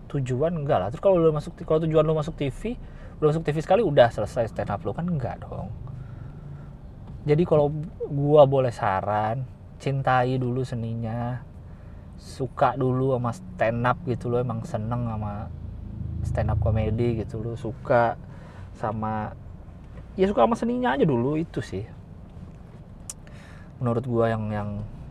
[0.07, 0.87] tujuan enggak lah.
[0.87, 2.79] Terus kalau lu masuk kalau tujuan lu masuk TV
[3.19, 5.67] udah masuk TV sekali udah selesai stand up lu kan enggak dong.
[7.27, 7.75] Jadi kalau
[8.07, 11.43] gua boleh saran cintai dulu seninya
[12.15, 15.51] suka dulu sama stand up gitu lo emang seneng sama
[16.23, 18.15] stand up komedi gitu lo suka
[18.75, 19.35] sama
[20.15, 21.83] ya suka sama seninya aja dulu itu sih.
[23.79, 24.69] Menurut gua yang yang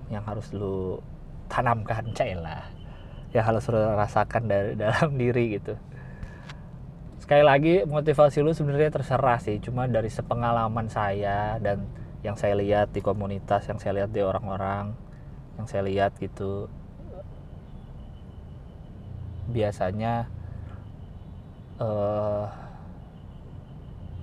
[0.08, 1.00] yang harus lu
[1.48, 2.64] tanamkan lah.
[3.32, 5.76] Ya harus rasakan dari dalam diri gitu.
[7.20, 11.88] Sekali lagi motivasi lu sebenarnya terserah sih cuma dari sepengalaman saya dan
[12.24, 14.96] yang saya lihat di komunitas yang saya lihat di orang-orang
[15.60, 16.66] yang saya lihat gitu
[19.52, 20.26] biasanya
[21.78, 22.48] uh,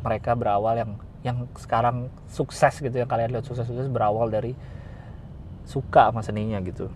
[0.02, 4.58] mereka berawal yang yang sekarang sukses gitu yang kalian lihat sukses-sukses berawal dari
[5.70, 6.90] suka sama seninya gitu.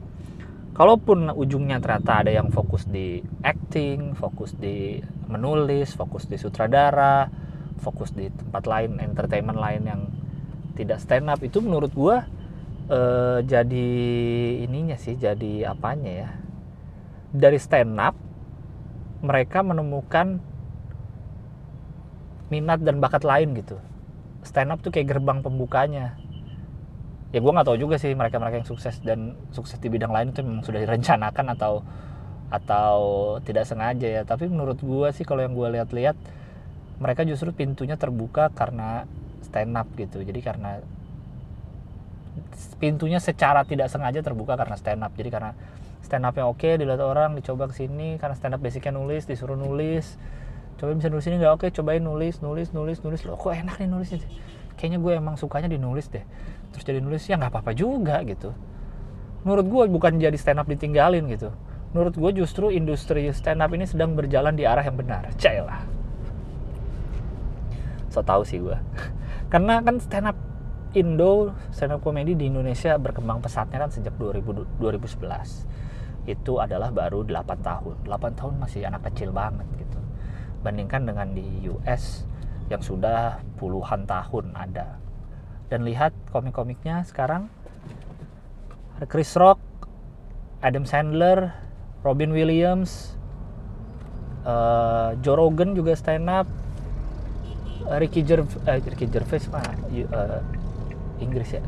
[0.73, 7.29] Kalaupun ujungnya ternyata ada yang fokus di acting fokus di menulis fokus di sutradara
[7.79, 10.01] fokus di tempat lain entertainment lain yang
[10.75, 11.39] tidak stand up.
[11.41, 12.15] Itu menurut gue
[12.91, 13.89] uh, jadi
[14.67, 16.29] ininya sih jadi apanya ya.
[17.35, 18.15] Dari stand up
[19.25, 20.37] mereka menemukan
[22.53, 23.79] minat dan bakat lain gitu.
[24.45, 26.19] Stand up tuh kayak gerbang pembukanya.
[27.33, 30.31] Ya gue nggak tahu juga sih mereka mereka yang sukses dan sukses di bidang lain
[30.31, 31.83] itu memang sudah direncanakan atau
[32.53, 32.97] atau
[33.41, 34.21] tidak sengaja ya.
[34.23, 36.15] Tapi menurut gue sih kalau yang gue lihat-lihat
[37.01, 39.03] mereka justru pintunya terbuka karena
[39.45, 40.25] stand up gitu.
[40.25, 40.81] Jadi karena
[42.81, 45.13] pintunya secara tidak sengaja terbuka karena stand up.
[45.13, 45.53] Jadi karena
[46.01, 50.17] stand upnya oke dilihat orang dicoba ke sini karena stand up basicnya nulis disuruh nulis.
[50.75, 51.53] Coba bisa nulis ini nggak?
[51.55, 53.21] Oke cobain nulis nulis nulis nulis.
[53.23, 54.27] Loh kok enak nih nulis ini
[54.75, 56.23] kayaknya gue emang sukanya dinulis deh.
[56.75, 58.51] Terus jadi nulis ya nggak apa-apa juga gitu.
[59.47, 61.49] Menurut gue bukan jadi stand up ditinggalin gitu.
[61.95, 65.31] Menurut gue justru industri stand up ini sedang berjalan di arah yang benar.
[65.39, 65.79] Cailah.
[68.11, 68.75] So tau sih gue
[69.49, 70.37] karena kan stand up
[70.95, 75.67] Indo stand up comedy di Indonesia berkembang pesatnya kan sejak 2000, 2011
[76.25, 77.95] itu adalah baru 8 tahun.
[78.07, 79.99] 8 tahun masih anak kecil banget gitu.
[80.65, 82.25] Bandingkan dengan di US
[82.71, 84.97] yang sudah puluhan tahun ada.
[85.69, 87.49] Dan lihat komik-komiknya sekarang.
[89.05, 89.59] Chris Rock
[90.63, 91.51] Adam Sandler
[92.01, 93.19] Robin Williams
[94.47, 96.47] uh, Joe Rogan juga stand up
[98.01, 100.41] Ricky Gervais, eh, Ricky Gervais mah uh,
[101.21, 101.61] Inggris ya.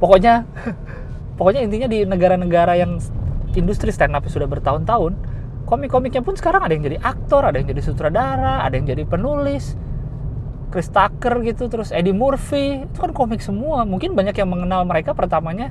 [0.00, 0.48] Pokoknya
[1.38, 2.98] pokoknya intinya di negara-negara yang
[3.54, 5.14] industri stand up sudah bertahun-tahun,
[5.68, 9.76] komik-komiknya pun sekarang ada yang jadi aktor, ada yang jadi sutradara, ada yang jadi penulis.
[10.74, 13.86] Chris Tucker gitu, terus Eddie Murphy, itu kan komik semua.
[13.86, 15.70] Mungkin banyak yang mengenal mereka pertamanya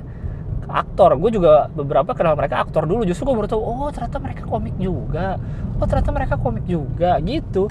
[0.68, 4.42] aktor gue juga beberapa kenal mereka aktor dulu justru gue baru tahu oh ternyata mereka
[4.48, 5.36] komik juga
[5.78, 7.68] oh ternyata mereka komik juga gitu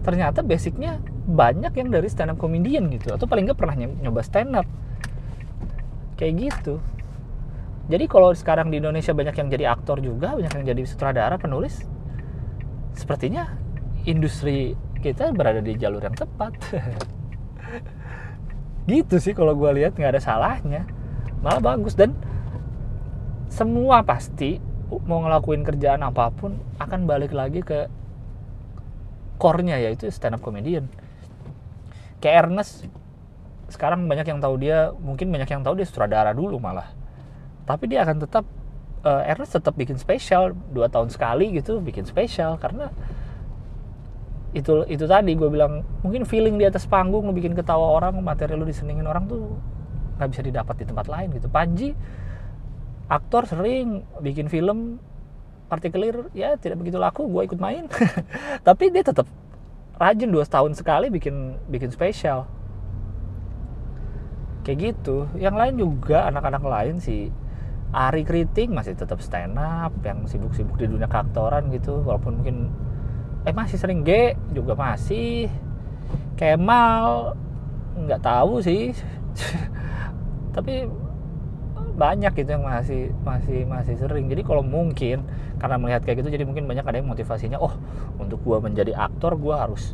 [0.00, 4.56] ternyata basicnya banyak yang dari stand up comedian gitu atau paling nggak pernah nyoba stand
[4.56, 4.66] up
[6.16, 6.80] kayak gitu.
[7.90, 11.82] Jadi kalau sekarang di Indonesia banyak yang jadi aktor juga banyak yang jadi sutradara penulis
[12.94, 13.50] sepertinya
[14.06, 16.52] industri kita berada di jalur yang tepat.
[18.90, 20.82] Gitu sih kalau gue lihat nggak ada salahnya.
[21.40, 21.96] Malah bagus.
[21.96, 22.16] Dan
[23.50, 24.60] semua pasti
[25.06, 27.86] mau ngelakuin kerjaan apa pun akan balik lagi ke
[29.40, 30.84] core-nya yaitu stand up comedian.
[32.20, 32.84] Kayak Ernest
[33.72, 36.92] sekarang banyak yang tahu dia mungkin banyak yang tahu dia sutradara dulu malah.
[37.64, 38.44] Tapi dia akan tetap
[39.08, 42.60] uh, Ernest tetap bikin spesial dua tahun sekali gitu bikin spesial.
[42.60, 42.92] Karena
[44.52, 48.58] itu itu tadi gue bilang mungkin feeling di atas panggung lo bikin ketawa orang materi
[48.58, 49.54] lo diseningin orang tuh
[50.18, 51.48] nggak bisa didapat di tempat lain gitu.
[51.48, 51.96] Panji
[53.08, 54.98] aktor sering bikin film
[55.70, 57.86] partikelir ya tidak begitu laku gue ikut main.
[58.66, 59.30] Tapi dia tetap
[59.94, 62.50] rajin dua tahun sekali bikin bikin spesial.
[64.66, 65.30] Kayak gitu.
[65.38, 67.30] Yang lain juga anak-anak lain sih
[67.90, 72.70] Ari Kriting masih tetap stand up yang sibuk-sibuk di dunia keaktoran gitu walaupun mungkin
[73.46, 75.46] eh masih sering G juga masih.
[76.34, 77.38] Kemal
[77.94, 78.90] nggak tahu sih.
[80.54, 80.86] Tapi
[82.00, 84.32] banyak gitu yang masih masih masih sering.
[84.32, 85.28] Jadi kalau mungkin
[85.60, 87.76] karena melihat kayak gitu jadi mungkin banyak ada yang motivasinya oh
[88.16, 89.92] untuk gua menjadi aktor gua harus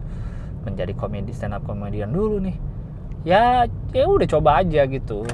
[0.63, 2.55] menjadi komedi stand up komedian dulu nih.
[3.27, 5.27] Ya ya udah coba aja gitu.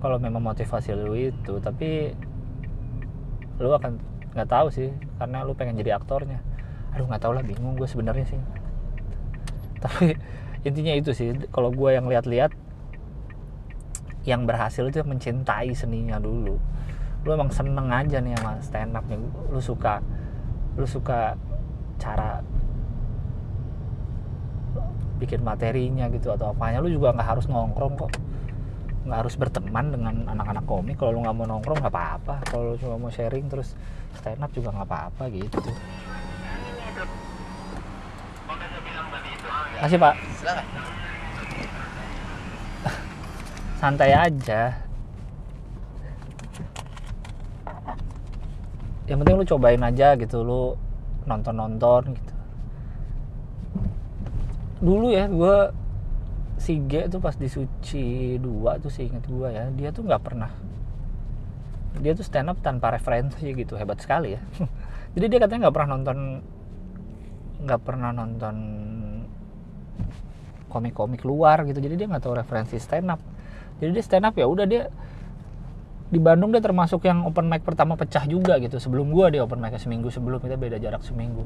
[0.00, 2.16] Kalau memang motivasi lu itu tapi
[3.60, 4.00] lu akan
[4.32, 4.88] nggak tahu sih
[5.20, 6.40] karena lu pengen jadi aktornya.
[6.96, 8.40] Aduh nggak tahu lah bingung gue sebenarnya sih.
[9.84, 10.16] Tapi
[10.64, 12.65] intinya itu sih kalau gue yang lihat-lihat
[14.26, 16.58] yang berhasil itu mencintai seninya dulu.
[17.22, 19.18] Lu emang seneng aja nih sama stand upnya
[19.50, 20.02] lu suka
[20.74, 21.38] lu suka
[21.96, 22.42] cara
[25.16, 26.82] bikin materinya gitu atau apanya.
[26.82, 28.12] Lu juga nggak harus nongkrong kok.
[29.06, 30.98] Nggak harus berteman dengan anak-anak komik.
[30.98, 32.34] Kalau lu nggak mau nongkrong nggak apa-apa.
[32.50, 33.78] Kalau lu cuma mau sharing terus
[34.18, 35.70] stand up juga nggak apa-apa gitu.
[39.76, 40.14] Kasih pak.
[40.40, 40.95] Silakan.
[43.86, 44.74] Santai aja.
[49.06, 50.74] Yang penting lu cobain aja gitu, lu
[51.22, 52.34] nonton-nonton gitu.
[54.82, 55.70] Dulu ya, gue
[56.58, 60.22] si G tuh pas di Suci 2 tuh sih inget gue ya, dia tuh nggak
[60.24, 60.50] pernah
[61.96, 64.40] dia tuh stand up tanpa referensi gitu hebat sekali ya
[65.16, 66.18] jadi dia katanya nggak pernah nonton
[67.64, 68.56] nggak pernah nonton
[70.68, 73.20] komik-komik luar gitu jadi dia nggak tahu referensi stand up
[73.80, 74.88] jadi dia stand up ya udah dia
[76.06, 78.78] di Bandung dia termasuk yang open mic pertama pecah juga gitu.
[78.78, 81.42] Sebelum gua dia open mic seminggu sebelum kita beda jarak seminggu.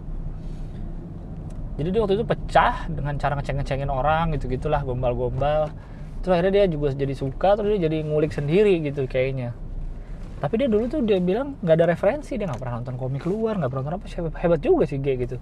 [1.80, 5.72] Jadi dia waktu itu pecah dengan cara ngeceng-ngecengin orang gitu gitulah gombal-gombal.
[6.20, 9.56] Terus akhirnya dia juga jadi suka terus dia jadi ngulik sendiri gitu kayaknya.
[10.44, 13.56] Tapi dia dulu tuh dia bilang nggak ada referensi dia nggak pernah nonton komik luar
[13.56, 15.36] nggak pernah nonton apa hebat juga sih kayak gitu.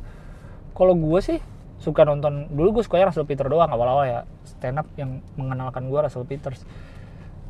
[0.79, 1.39] Kalau gue sih
[1.79, 4.21] suka nonton dulu gue sukanya Russell Peters doang awal-awal ya.
[4.43, 6.67] Stand up yang mengenalkan gue Russell Peters.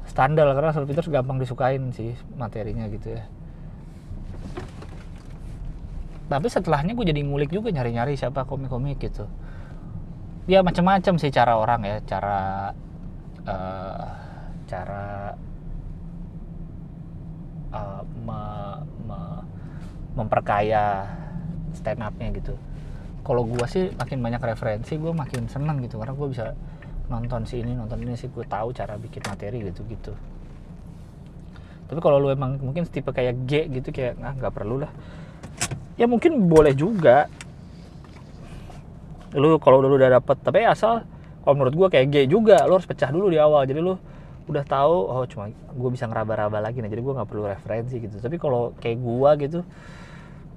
[0.05, 3.25] Standar karena Russell Peters gampang disukain sih materinya gitu ya.
[6.29, 9.25] Tapi setelahnya gue jadi ngulik juga nyari-nyari siapa komik-komik gitu.
[10.45, 12.73] Ya macam-macam sih cara orang ya cara
[13.49, 14.09] uh,
[14.69, 15.33] cara
[17.73, 18.43] uh, me,
[19.09, 19.21] me,
[20.17, 21.05] memperkaya
[21.73, 22.57] stand upnya gitu
[23.29, 26.01] kalau gue sih makin banyak referensi gue makin seneng gitu.
[26.01, 26.57] Karena gue bisa
[27.13, 28.33] nonton si ini nonton ini sih.
[28.33, 30.17] Gue tahu cara bikin materi gitu gitu.
[31.93, 34.89] Tapi kalau lu emang mungkin tipe kayak G gitu kayak ah nggak perlu lah.
[36.01, 37.29] Ya mungkin boleh juga.
[39.37, 41.05] Lu kalau dulu udah dapet tapi asal
[41.45, 43.69] kalau menurut gue kayak G juga lu harus pecah dulu di awal.
[43.69, 43.93] Jadi lu
[44.49, 48.17] udah tahu oh cuma gue bisa ngeraba-raba lagi nih jadi gue nggak perlu referensi gitu.
[48.25, 49.61] Tapi kalau kayak gue gitu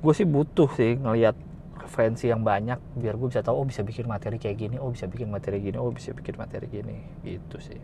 [0.02, 1.51] gue sih butuh sih ngelihat
[1.92, 5.12] referensi yang banyak biar gue bisa tahu oh bisa bikin materi kayak gini oh bisa
[5.12, 7.04] bikin materi gini oh bisa bikin materi gini.
[7.20, 7.76] Gitu sih.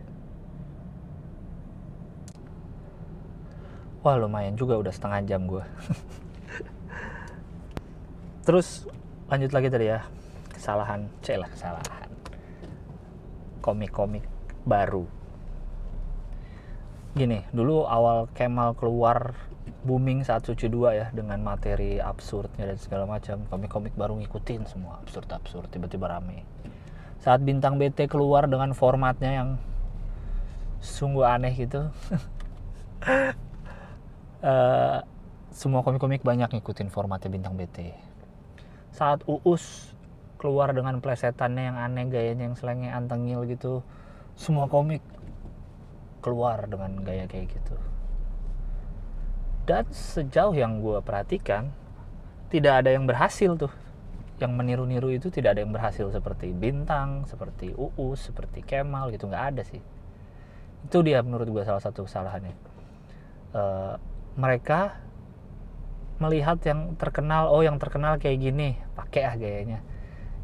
[4.00, 5.60] Wah lumayan juga udah setengah jam gue
[8.48, 8.88] terus
[9.28, 10.00] lanjut lagi tadi ya.
[10.56, 12.08] Kesalahan celah kesalahan.
[13.60, 14.24] Komik-komik
[14.64, 15.04] baru.
[17.12, 19.36] Gini dulu awal Kemal keluar
[19.86, 23.44] booming saat Suci 2 ya dengan materi absurdnya dan segala macam.
[23.46, 26.42] Komik-komik baru ngikutin semua absurd-absurd tiba-tiba rame.
[27.22, 29.50] Saat bintang BT keluar dengan formatnya yang
[30.78, 31.90] sungguh aneh gitu
[34.42, 34.98] uh,
[35.58, 37.90] semua komik-komik banyak ngikutin formatnya bintang BT
[38.94, 39.94] saat Uus
[40.38, 43.82] keluar dengan plesetannya yang aneh gayanya yang selengnya antengil gitu
[44.38, 45.02] semua komik
[46.22, 47.74] keluar dengan gaya kayak gitu
[49.68, 51.68] dan sejauh yang gue perhatikan
[52.48, 53.68] tidak ada yang berhasil tuh
[54.40, 59.44] yang meniru-niru itu tidak ada yang berhasil seperti Bintang, seperti Uus, seperti Kemal gitu nggak
[59.54, 59.82] ada sih.
[60.86, 62.54] Itu dia menurut gue salah satu kesalahannya.
[63.52, 63.98] Uh,
[64.38, 65.02] mereka
[66.22, 69.82] melihat yang terkenal, oh yang terkenal kayak gini, pakai ah gayanya.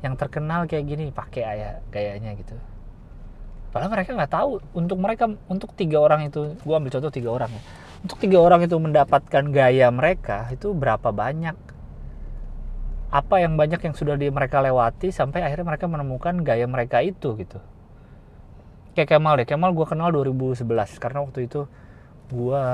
[0.02, 2.58] Yang terkenal kayak gini, pakai ya gayanya gitu.
[3.70, 7.50] Padahal mereka nggak tahu untuk mereka untuk tiga orang itu, gue ambil contoh tiga orang
[7.54, 7.62] ya.
[8.04, 11.56] Untuk tiga orang itu mendapatkan gaya mereka itu berapa banyak?
[13.08, 17.32] Apa yang banyak yang sudah di mereka lewati sampai akhirnya mereka menemukan gaya mereka itu
[17.40, 17.64] gitu?
[18.92, 20.68] Kayak Kemal deh Kemal gue kenal 2011
[21.00, 21.64] karena waktu itu
[22.28, 22.64] gue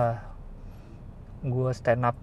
[1.47, 2.19] gue stand up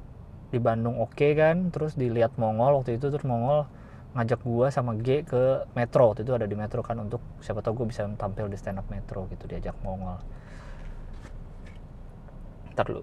[0.51, 3.71] di Bandung oke okay kan terus dilihat Mongol waktu itu terus Mongol
[4.19, 6.11] ngajak gue sama G ke Metro.
[6.11, 8.87] Waktu itu ada di Metro kan untuk siapa tahu gue bisa tampil di stand up
[8.91, 10.19] Metro gitu diajak Mongol
[12.77, 13.01] ntar dulu.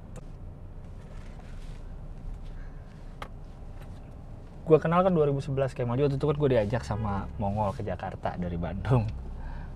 [4.65, 8.39] Gue kenal kan 2011 kayak maju waktu itu kan gue diajak sama Mongol ke Jakarta
[8.39, 9.11] dari Bandung.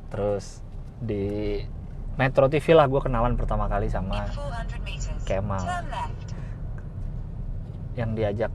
[0.08, 0.62] Terus
[1.02, 1.58] di
[2.14, 4.30] Metro TV lah gue kenalan pertama kali sama
[5.26, 5.66] Kemal.
[7.98, 8.52] Yang diajak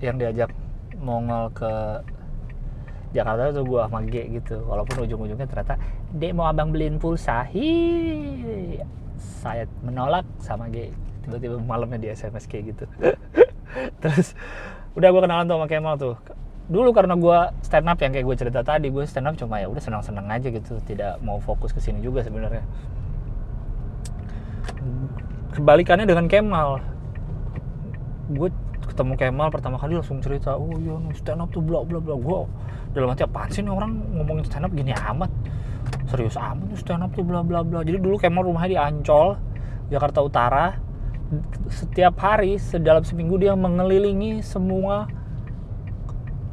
[0.00, 0.54] yang diajak
[1.02, 1.72] Mongol ke
[3.10, 4.62] Jakarta tuh gue sama G gitu.
[4.62, 5.74] Walaupun ujung-ujungnya ternyata
[6.14, 7.44] Dek mau abang beliin pulsa?
[7.50, 10.90] Hi saya menolak sama G.
[11.24, 12.84] Tiba-tiba malamnya di SMS kayak gitu.
[14.02, 14.32] Terus
[14.96, 16.16] udah gue kenalan tuh sama Kemal tuh.
[16.70, 19.68] Dulu karena gue stand up yang kayak gue cerita tadi gue stand up cuma ya
[19.68, 20.80] udah senang-senang aja gitu.
[20.82, 22.64] Tidak mau fokus ke sini juga sebenarnya.
[25.54, 26.80] Kebalikannya dengan Kemal.
[28.32, 28.48] Gue
[28.88, 32.16] ketemu Kemal pertama kali langsung cerita oh iya stand up tuh bla bla bla.
[32.16, 32.48] Gue
[32.90, 35.30] dalam hati apaan sih nih orang ngomongin stand up gini amat
[36.10, 37.86] serius amat stand up tuh bla bla bla.
[37.86, 39.38] Jadi dulu Kemal rumahnya di Ancol
[39.88, 40.66] Jakarta Utara.
[41.70, 45.06] Setiap hari sedalam seminggu dia mengelilingi semua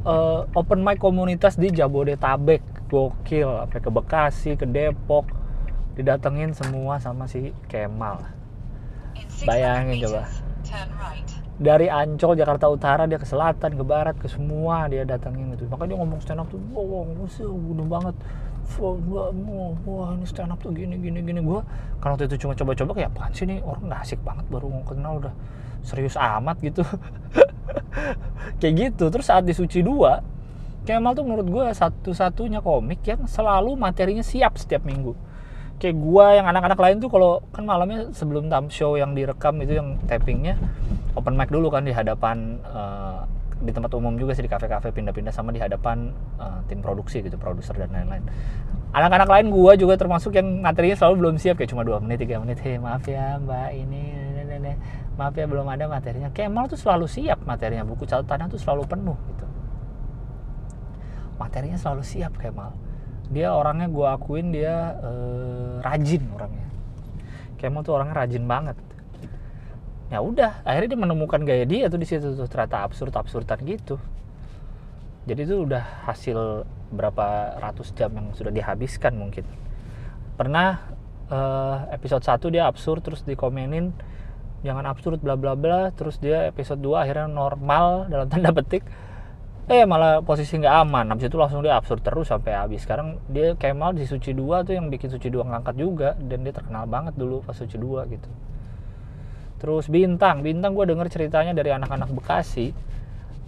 [0.06, 2.62] uh, open mic komunitas di Jabodetabek.
[2.88, 5.26] Gokil sampai ke Bekasi ke Depok.
[5.98, 8.22] Didatengin semua sama si Kemal.
[9.42, 10.30] Bayangin coba.
[11.58, 15.66] dari Ancol Jakarta Utara dia ke selatan ke barat ke semua dia datengin gitu.
[15.66, 18.14] Makanya dia ngomong stand up tuh wow, wow banget
[18.76, 19.32] wah,
[19.88, 21.40] wah ini stand up tuh gini gini gini.
[21.40, 21.64] Gue
[21.98, 24.84] kan waktu itu cuma coba-coba kayak apaan sih nih orang gak asik banget baru mau
[24.84, 25.34] kenal udah
[25.80, 26.84] serius amat gitu.
[28.60, 29.04] Kayak gitu.
[29.10, 30.38] Terus saat di Suci 2
[30.88, 35.12] Kemal tuh menurut gue satu-satunya komik yang selalu materinya siap setiap minggu.
[35.76, 39.76] Kayak gue yang anak-anak lain tuh kalau kan malamnya sebelum tam show yang direkam itu
[39.76, 40.56] yang tappingnya
[41.12, 43.28] open mic dulu kan di hadapan uh,
[43.58, 47.34] di tempat umum juga sih di kafe-kafe pindah-pindah sama di hadapan uh, tim produksi gitu
[47.34, 48.22] produser dan lain-lain.
[48.94, 52.38] Anak-anak lain gua juga termasuk yang materinya selalu belum siap kayak cuma dua menit tiga
[52.38, 54.14] menit hei maaf ya mbak ini
[55.18, 56.30] maaf ya belum ada materinya.
[56.30, 59.46] Kemal tuh selalu siap materinya buku catatannya tuh selalu penuh gitu.
[61.42, 62.72] Materinya selalu siap Kemal.
[63.28, 66.70] Dia orangnya gua akuin dia uh, rajin orangnya.
[67.58, 68.78] Kemal tuh orangnya rajin banget
[70.08, 74.00] ya udah akhirnya dia menemukan gaya dia tuh di situ tuh ternyata absurd absurdan gitu.
[75.28, 79.44] Jadi itu udah hasil berapa ratus jam yang sudah dihabiskan mungkin.
[80.40, 80.88] Pernah
[81.28, 83.92] uh, episode 1 dia absurd terus dikomenin
[84.64, 88.88] jangan absurd bla bla bla terus dia episode 2 akhirnya normal dalam tanda petik.
[89.68, 91.12] Eh malah posisi nggak aman.
[91.12, 92.88] Habis itu langsung dia absurd terus sampai habis.
[92.88, 96.56] Sekarang dia Kemal di Suci 2 tuh yang bikin Suci 2 ngangkat juga dan dia
[96.56, 98.32] terkenal banget dulu pas Suci 2 gitu
[99.58, 102.70] terus bintang bintang gue denger ceritanya dari anak-anak Bekasi.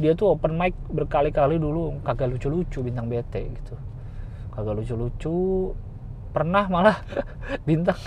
[0.00, 3.74] Dia tuh open mic berkali-kali dulu kagak lucu-lucu bintang BT gitu.
[4.56, 5.36] Kagak lucu-lucu
[6.32, 7.04] pernah malah
[7.68, 7.98] bintang.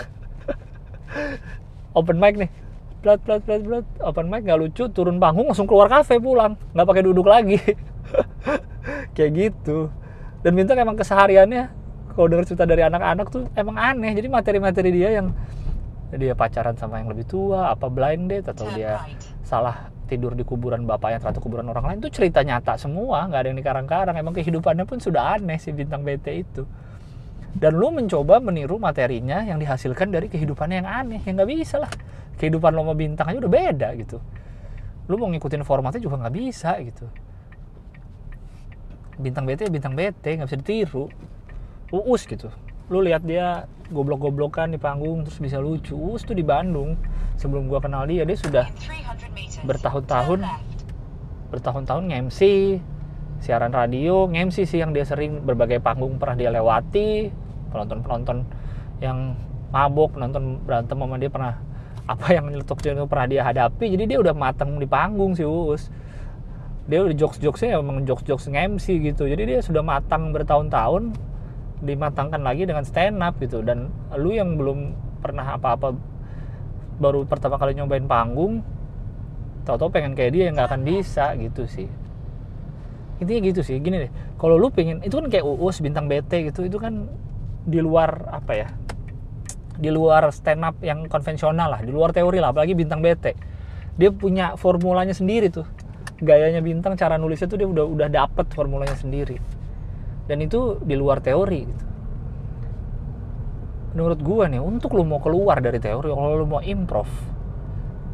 [1.94, 2.50] Open mic nih.
[3.04, 6.58] Plat plat plat plat open mic nggak lucu turun panggung langsung keluar kafe pulang.
[6.74, 7.62] Nggak pakai duduk lagi.
[9.14, 9.88] Kayak gitu.
[10.42, 11.70] Dan bintang emang kesehariannya
[12.14, 14.12] kalau denger cerita dari anak-anak tuh emang aneh.
[14.18, 15.30] Jadi materi-materi dia yang
[16.12, 19.02] dia pacaran sama yang lebih tua apa blind date atau dia
[19.40, 23.48] salah tidur di kuburan bapaknya atau kuburan orang lain itu cerita nyata semua nggak ada
[23.50, 24.14] yang dikarang-karang.
[24.20, 26.62] Emang kehidupannya pun sudah aneh si bintang BT itu.
[27.54, 31.90] Dan lu mencoba meniru materinya yang dihasilkan dari kehidupannya yang aneh yang nggak bisa lah.
[32.36, 34.18] Kehidupan lo sama bintang aja udah beda gitu.
[35.06, 37.06] Lu mau ngikutin formatnya juga nggak bisa gitu.
[39.18, 41.06] Bintang BT bintang BT nggak bisa ditiru.
[41.94, 42.50] Uus gitu
[42.92, 45.96] lu lihat dia goblok-goblokan di panggung terus bisa lucu.
[45.96, 46.96] Uus tuh di Bandung.
[47.34, 48.66] Sebelum gua kenal dia dia sudah
[49.66, 50.46] bertahun-tahun
[51.50, 52.40] bertahun-tahun nge-MC
[53.42, 57.28] siaran radio nge-MC sih yang dia sering berbagai panggung pernah dia lewati.
[57.74, 58.46] Penonton-penonton
[59.02, 59.34] yang
[59.74, 61.54] mabuk penonton berantem sama dia pernah
[62.04, 63.98] apa yang nyeletuk itu pernah dia hadapi.
[63.98, 65.90] Jadi dia udah matang di panggung sih Uus
[66.84, 69.24] dia udah jokes jokesnya emang jokes jokes nge-MC gitu.
[69.24, 71.33] Jadi dia sudah matang bertahun-tahun
[71.84, 73.60] dimatangkan lagi dengan stand up gitu.
[73.60, 75.94] Dan lu yang belum pernah apa-apa
[76.98, 78.62] baru pertama kali nyobain panggung
[79.64, 81.88] tau-tau pengen kayak dia yang nggak akan bisa gitu sih.
[83.20, 84.12] Intinya gitu sih gini deh.
[84.36, 87.08] Kalau lu pengen itu kan kayak uus bintang BT gitu itu kan
[87.64, 88.68] di luar apa ya?
[89.74, 93.34] Di luar stand up yang konvensional lah di luar teori lah apalagi bintang BT
[93.94, 95.64] dia punya formulanya sendiri tuh.
[96.20, 99.40] Gayanya bintang cara nulisnya tuh dia udah udah dapet formulanya sendiri
[100.24, 101.84] dan itu di luar teori gitu.
[103.94, 107.06] menurut gua nih untuk lu mau keluar dari teori kalau lu mau improv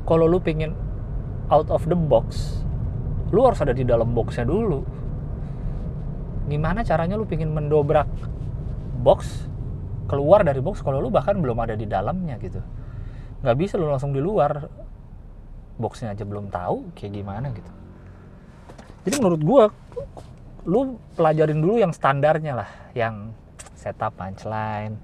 [0.05, 0.75] kalau lu pengen
[1.49, 2.61] out of the box
[3.31, 4.83] lu harus ada di dalam boxnya dulu.
[6.51, 8.11] Gimana caranya lu pengen mendobrak
[9.07, 9.47] box
[10.11, 12.59] keluar dari box kalau lu bahkan belum ada di dalamnya gitu.
[13.47, 14.67] Nggak bisa lu langsung di luar.
[15.81, 17.71] Boxnya aja belum tahu kayak gimana gitu.
[19.07, 19.65] Jadi menurut gua
[20.69, 23.33] lu pelajarin dulu yang standarnya lah yang
[23.79, 24.99] setup punchline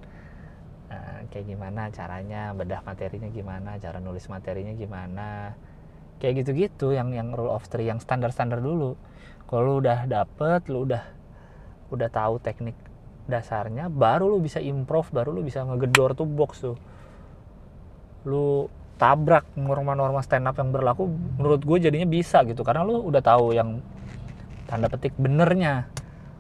[0.89, 5.57] nah, kayak gimana caranya bedah materinya gimana cara nulis materinya gimana
[6.21, 8.97] kayak gitu-gitu yang yang rule of three yang standar-standar dulu.
[9.47, 11.03] Kalau lu udah dapet lu udah
[11.93, 12.75] udah tahu teknik
[13.31, 16.77] dasarnya baru lu bisa improve baru lu bisa ngegedor tuh box tuh.
[18.27, 21.05] Lu tabrak norma-norma stand up yang berlaku
[21.37, 23.85] menurut gue jadinya bisa gitu karena lu udah tahu yang
[24.67, 25.87] tanda petik benernya.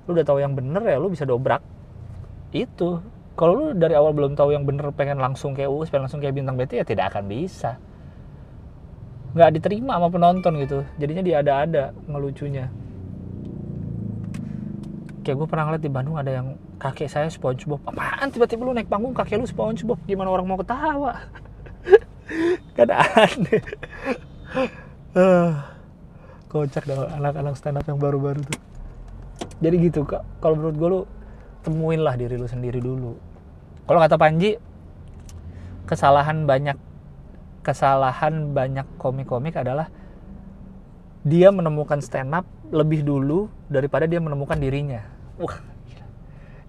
[0.06, 1.62] Lu udah tahu yang bener ya lu bisa dobrak.
[2.50, 3.02] Itu.
[3.36, 6.34] Kalau lu dari awal belum tahu yang bener pengen langsung kayak us pengen langsung kayak
[6.34, 7.78] bintang BT ya tidak akan bisa.
[9.36, 10.78] Nggak diterima sama penonton gitu.
[10.96, 12.66] Jadinya dia ada-ada ngelucunya.
[15.20, 17.82] Kayak gue pernah ngeliat di Bandung ada yang kakek saya SpongeBob.
[17.84, 18.30] Apaan?
[18.30, 20.00] Tiba-tiba lu naik panggung kakek lu SpongeBob.
[20.08, 21.18] Gimana orang mau ketawa?
[22.78, 23.62] Kan aneh.
[25.12, 25.75] Uh
[26.56, 28.60] kocak dah anak-anak stand up yang baru-baru tuh.
[29.60, 30.24] Jadi gitu kak.
[30.40, 31.00] Kalau menurut gue lu
[31.60, 33.16] temuin lah diri lu sendiri dulu.
[33.84, 34.56] Kalau kata Panji
[35.84, 36.78] kesalahan banyak
[37.60, 39.92] kesalahan banyak komik-komik adalah
[41.26, 45.02] dia menemukan stand up lebih dulu daripada dia menemukan dirinya.
[45.36, 45.76] Wah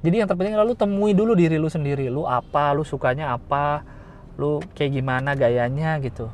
[0.05, 2.07] jadi yang terpenting lalu temui dulu diri lu sendiri.
[2.07, 3.81] Lu apa lu sukanya apa
[4.37, 6.29] lu kayak gimana gayanya gitu.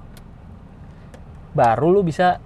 [1.55, 2.43] Baru lu bisa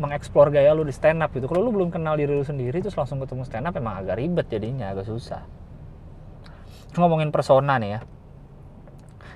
[0.00, 1.46] mengeksplor gaya lu di stand up gitu.
[1.46, 4.48] Kalau lu belum kenal diri lu sendiri terus langsung ketemu stand up emang agak ribet
[4.48, 5.44] jadinya agak susah.
[6.96, 8.00] Ngomongin persona nih ya.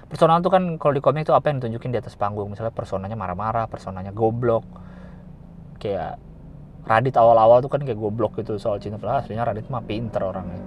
[0.08, 2.48] Personal tuh kan kalau di komik itu apa yang ditunjukin di atas panggung?
[2.48, 4.64] Misalnya personanya marah-marah personanya goblok.
[5.78, 6.16] Kayak
[6.84, 10.60] Radit awal-awal tuh kan kayak goblok gitu soal cinta padahal aslinya Radit mah pinter orangnya.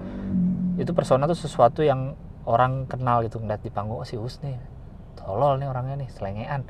[0.77, 2.17] Itu persona tuh sesuatu yang
[2.47, 4.55] orang kenal gitu ngeliat di panggung oh si Husni
[5.19, 6.63] tolol nih orangnya nih selengean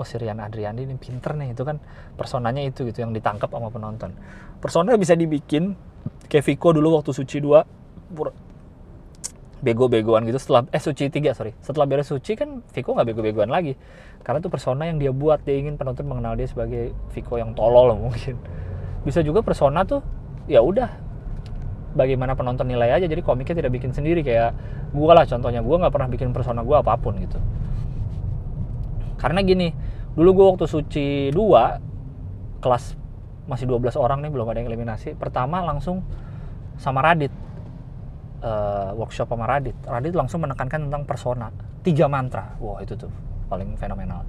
[0.00, 1.76] oh si Rian Adriandi ini pinter nih itu kan
[2.16, 4.16] personanya itu gitu yang ditangkap sama penonton.
[4.56, 5.76] Persona bisa dibikin
[6.32, 8.08] kayak Viko dulu waktu Suci 2
[9.60, 11.52] bego-begoan gitu setelah eh Suci 3 sorry.
[11.60, 13.76] Setelah beres Suci kan Viko nggak bego-begoan lagi
[14.24, 17.92] karena itu persona yang dia buat dia ingin penonton mengenal dia sebagai Viko yang tolol
[18.08, 18.40] mungkin.
[19.04, 20.00] Bisa juga persona tuh
[20.48, 20.88] ya udah
[21.92, 24.54] bagaimana penonton nilai aja jadi komiknya tidak bikin sendiri kayak
[24.94, 27.36] gue lah contohnya gue nggak pernah bikin persona gue apa pun gitu.
[29.20, 29.68] Karena gini
[30.14, 32.98] dulu gue waktu suci 2 kelas
[33.46, 36.06] masih 12 orang nih belum ada yang eliminasi pertama langsung
[36.78, 37.32] sama Radit
[38.44, 39.76] uh, workshop sama Radit.
[39.84, 41.52] Radit langsung menekankan tentang persona
[41.84, 42.56] tiga mantra.
[42.60, 43.12] Wah itu tuh
[43.48, 44.24] paling fenomenal.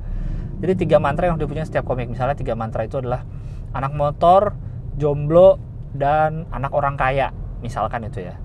[0.61, 2.11] Jadi tiga mantra yang dia punya setiap komik.
[2.11, 3.25] Misalnya tiga mantra itu adalah
[3.73, 4.53] anak motor
[4.99, 5.57] jomblo
[5.95, 7.33] dan anak orang kaya.
[7.63, 8.35] Misalkan itu ya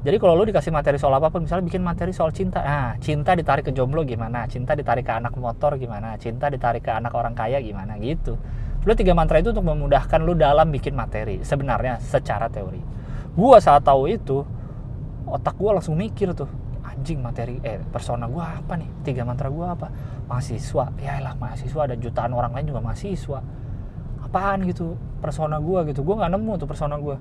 [0.00, 3.36] jadi kalau lu dikasih materi soal apa pun, misalnya bikin materi soal cinta, nah cinta
[3.36, 7.36] ditarik ke jomblo gimana, cinta ditarik ke anak motor gimana, cinta ditarik ke anak orang
[7.36, 8.00] kaya gimana?
[8.00, 8.32] Gitu.
[8.80, 12.80] Lu tiga mantra itu untuk memudahkan lu dalam bikin materi, sebenarnya secara teori.
[13.36, 14.40] Gua saat tahu itu,
[15.28, 16.48] otak gua langsung mikir tuh,
[16.80, 19.92] anjing materi, eh persona gua apa nih, tiga mantra gua apa,
[20.24, 23.44] mahasiswa, ya lah mahasiswa ada jutaan orang lain juga mahasiswa,
[24.24, 27.20] apaan gitu, persona gua gitu, gua nggak nemu tuh persona gua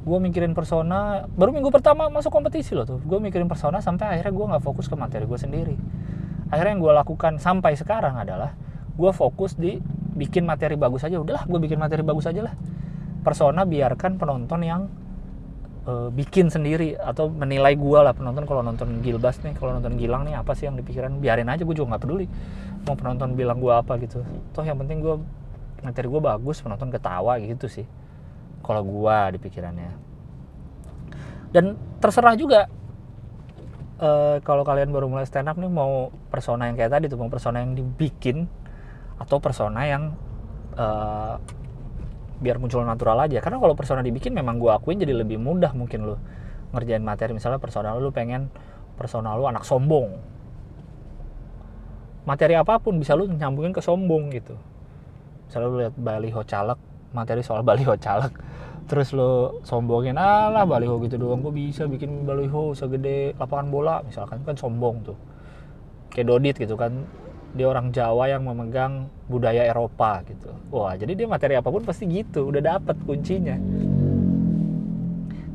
[0.00, 3.00] gue mikirin persona baru minggu pertama masuk kompetisi loh tuh.
[3.04, 5.76] Gue mikirin persona sampai akhirnya gue nggak fokus ke materi gue sendiri.
[6.48, 8.56] Akhirnya yang gue lakukan sampai sekarang adalah
[8.96, 9.76] gue fokus di
[10.16, 11.20] bikin materi bagus aja.
[11.20, 12.54] Udahlah gue bikin materi bagus aja lah.
[13.20, 14.88] Persona biarkan penonton yang
[15.84, 18.16] uh, bikin sendiri atau menilai gue lah.
[18.16, 21.20] Penonton kalau nonton Gilbas nih kalau nonton Gilang nih apa sih yang dipikiran?
[21.20, 22.26] Biarin aja gue juga nggak peduli
[22.88, 24.24] mau penonton bilang gue apa gitu.
[24.56, 25.20] Toh yang penting gue
[25.84, 27.84] materi gue bagus penonton ketawa gitu sih
[28.60, 29.92] kalau gue di pikirannya.
[31.50, 32.70] Dan terserah juga
[34.00, 37.28] uh, kalau kalian baru mulai stand up nih mau persona yang kayak tadi tuh mau
[37.28, 38.46] persona yang dibikin
[39.20, 40.14] atau persona yang
[40.78, 41.36] uh,
[42.40, 43.38] biar muncul natural aja.
[43.44, 46.16] Karena kalau persona dibikin memang gue akuin jadi lebih mudah mungkin lo
[46.72, 47.36] ngerjain materi.
[47.36, 48.48] Misalnya persona lu pengen
[48.96, 50.16] persona lu anak sombong.
[52.24, 54.56] Materi apa pun bisa lu nyambungin ke sombong gitu.
[55.48, 56.78] Misalnya lu lihat baliho caleg
[57.10, 58.32] materi soal baliho caleg
[58.90, 64.42] terus lo sombongin alah baliho gitu doang gue bisa bikin baliho segede lapangan bola misalkan
[64.42, 65.18] kan sombong tuh
[66.10, 67.06] kayak Dodit gitu kan
[67.54, 70.54] dia orang Jawa yang memegang budaya Eropa gitu.
[70.70, 73.58] Wah, jadi dia materi apa pun pasti gitu, udah dapet kuncinya.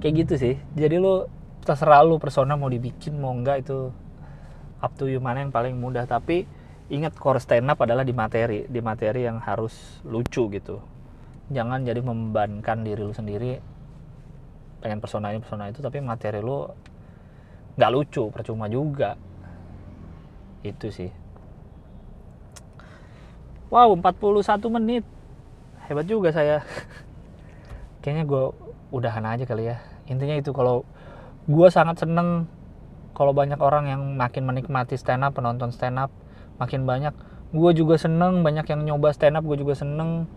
[0.03, 0.55] Kayak gitu sih.
[0.75, 1.23] Jadi lu
[1.63, 3.89] terserah lu persona mau dibikin mau enggak itu
[4.83, 6.45] up to you mana yang paling mudah tapi
[6.91, 10.77] ingat core stand up adalah di materi, di materi yang harus lucu gitu.
[11.53, 13.61] Jangan jadi membebankan diri lu sendiri
[14.81, 16.69] pengen persona ini persona itu tapi materi lu
[17.73, 19.17] nggak lucu percuma juga
[20.61, 21.09] itu sih
[23.73, 25.03] Wow, 41 menit.
[25.89, 26.61] Hebat juga saya.
[28.05, 28.43] Kayaknya gue
[28.93, 29.81] udahan aja kali ya.
[30.05, 30.85] Intinya itu kalau
[31.49, 32.45] gue sangat seneng
[33.17, 36.13] kalau banyak orang yang makin menikmati stand up, penonton stand up
[36.61, 37.11] makin banyak.
[37.51, 40.29] Gue juga seneng banyak yang nyoba stand up, gue juga seneng.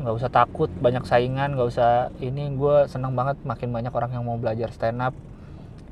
[0.00, 2.48] Gak usah takut, banyak saingan, gak usah ini.
[2.56, 5.12] Gue seneng banget makin banyak orang yang mau belajar stand up.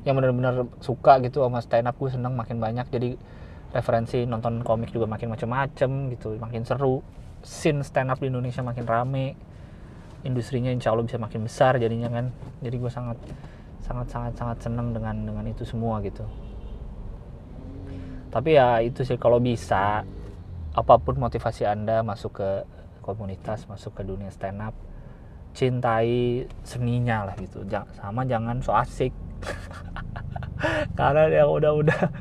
[0.03, 2.89] Yang bener-bener suka gitu sama stand up, gue seneng makin banyak.
[2.89, 3.09] Jadi
[3.69, 7.05] referensi nonton komik juga makin macam-macam gitu makin seru
[7.45, 9.37] scene stand up di Indonesia makin rame
[10.25, 12.33] industrinya insya Allah bisa makin besar jadinya kan
[12.65, 13.17] jadi gue sangat
[13.85, 16.25] sangat sangat sangat seneng dengan dengan itu semua gitu
[18.33, 20.01] tapi ya itu sih kalau bisa
[20.73, 22.49] apa pun motivasi anda masuk ke
[23.01, 24.75] komunitas masuk ke dunia stand up
[25.57, 27.65] cintai seninya lah gitu
[27.97, 29.11] sama jangan so asik
[30.99, 32.11] karena yang udah-udah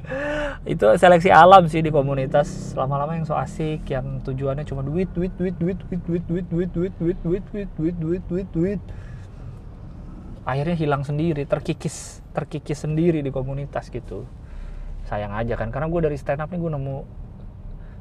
[0.73, 5.35] itu seleksi alam sih di komunitas lama-lama yang so asik yang tujuannya cuma duit duit
[5.35, 8.81] duit duit duit duit duit duit duit duit duit duit duit duit duit duit
[10.49, 14.25] akhirnya hilang sendiri terkikis terkikis sendiri di komunitas gitu
[15.11, 16.97] sayang aja kan karena gue dari stand up nih gue nemu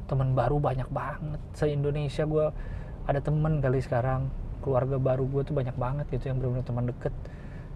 [0.07, 1.39] teman baru banyak banget.
[1.53, 2.45] Se Indonesia gue
[3.05, 4.31] ada temen kali sekarang.
[4.63, 7.13] Keluarga baru gue tuh banyak banget gitu yang benar-benar teman deket.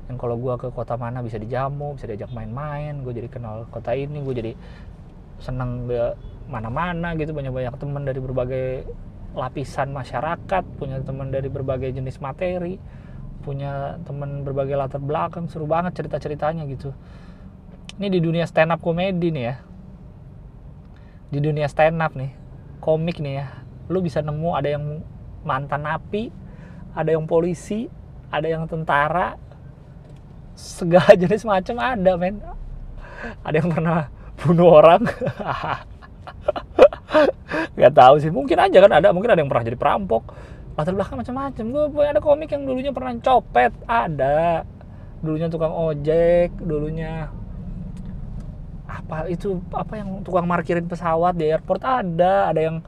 [0.10, 3.04] Yang kalau gue ke kota mana bisa dijamu bisa diajak main-main.
[3.04, 4.52] Gue jadi kenal kota ini gue jadi
[5.44, 6.16] seneng ke
[6.48, 7.36] mana-mana gitu.
[7.36, 8.68] Banyak-banyak teman dari berbagai
[9.32, 12.76] lapisan masyarakat punya teman dari berbagai jenis materi
[13.42, 15.48] punya teman berbagai latar belakang.
[15.52, 16.94] Seru banget cerita-ceritanya gitu.
[17.98, 19.56] Ini di dunia stand up komedi nih ya
[21.32, 22.36] di dunia stand up nih
[22.84, 23.48] komik nih ya.
[23.88, 25.00] Lu bisa nemu ada yang
[25.42, 26.30] mantan napi
[26.92, 27.88] ada yang polisi
[28.32, 29.36] ada yang tentara
[30.56, 32.44] segala jenis macam ada men.
[33.46, 34.10] Ada yang pernah
[34.42, 35.06] bunuh orang.
[37.78, 40.24] Nggak tahu sih mungkin aja kan ada mungkin ada yang pernah jadi perampok.
[40.76, 44.64] Latar belakang macam-macam gue ada komik yang dulunya pernah copet ada.
[45.22, 47.30] Dulunya tukang ojek dulunya
[48.92, 51.80] apa itu apa yang tukang markirin pesawat di airport?
[51.80, 52.84] Ada ada yang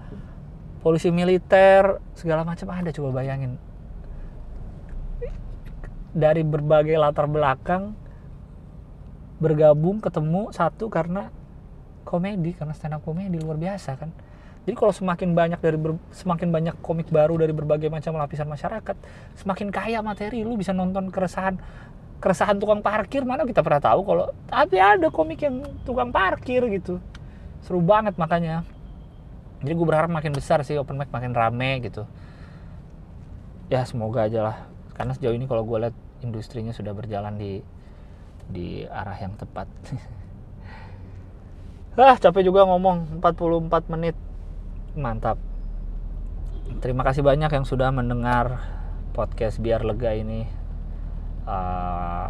[0.83, 2.91] polisi militer segala macam ada.
[2.91, 3.55] Coba bayangin.
[6.13, 7.95] Dari berbagai latar belakang
[9.39, 11.33] bergabung ketemu satu karena
[12.03, 14.11] komedi karena stand up komedi luar biasa kan?
[14.63, 18.95] Jadi kalau semakin banyak dari ber, semakin banyak komik baru dari berbagai macam lapisan masyarakat
[19.35, 21.59] semakin kaya materi lu bisa nonton keresahan
[22.23, 27.03] keresahan tukang parkir mana kita pernah tahu kalau tapi ada komik yang tukang parkir gitu.
[27.59, 28.63] Seru banget makanya.
[29.59, 32.07] Jadi gue berharap makin besar sih open mic makin rame gitu.
[33.67, 34.57] Ya semoga aja lah.
[34.95, 37.59] Karena sejauh ini kalau gue lihat industrinya sudah berjalan di
[38.47, 39.67] di arah yang tepat.
[41.93, 43.21] Ah capek juga ngomong.
[43.21, 44.17] 44 menit.
[44.97, 45.37] Mantap.
[46.81, 48.65] Terima kasih banyak yang sudah mendengar
[49.13, 50.62] podcast biar lega ini
[51.47, 52.27] uh,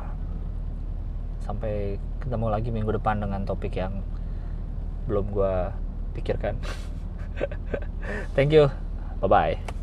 [1.43, 3.99] sampai ketemu lagi minggu depan dengan topik yang
[5.09, 5.55] belum gue
[6.15, 6.55] pikirkan.
[8.37, 8.71] Thank you.
[9.23, 9.82] Bye bye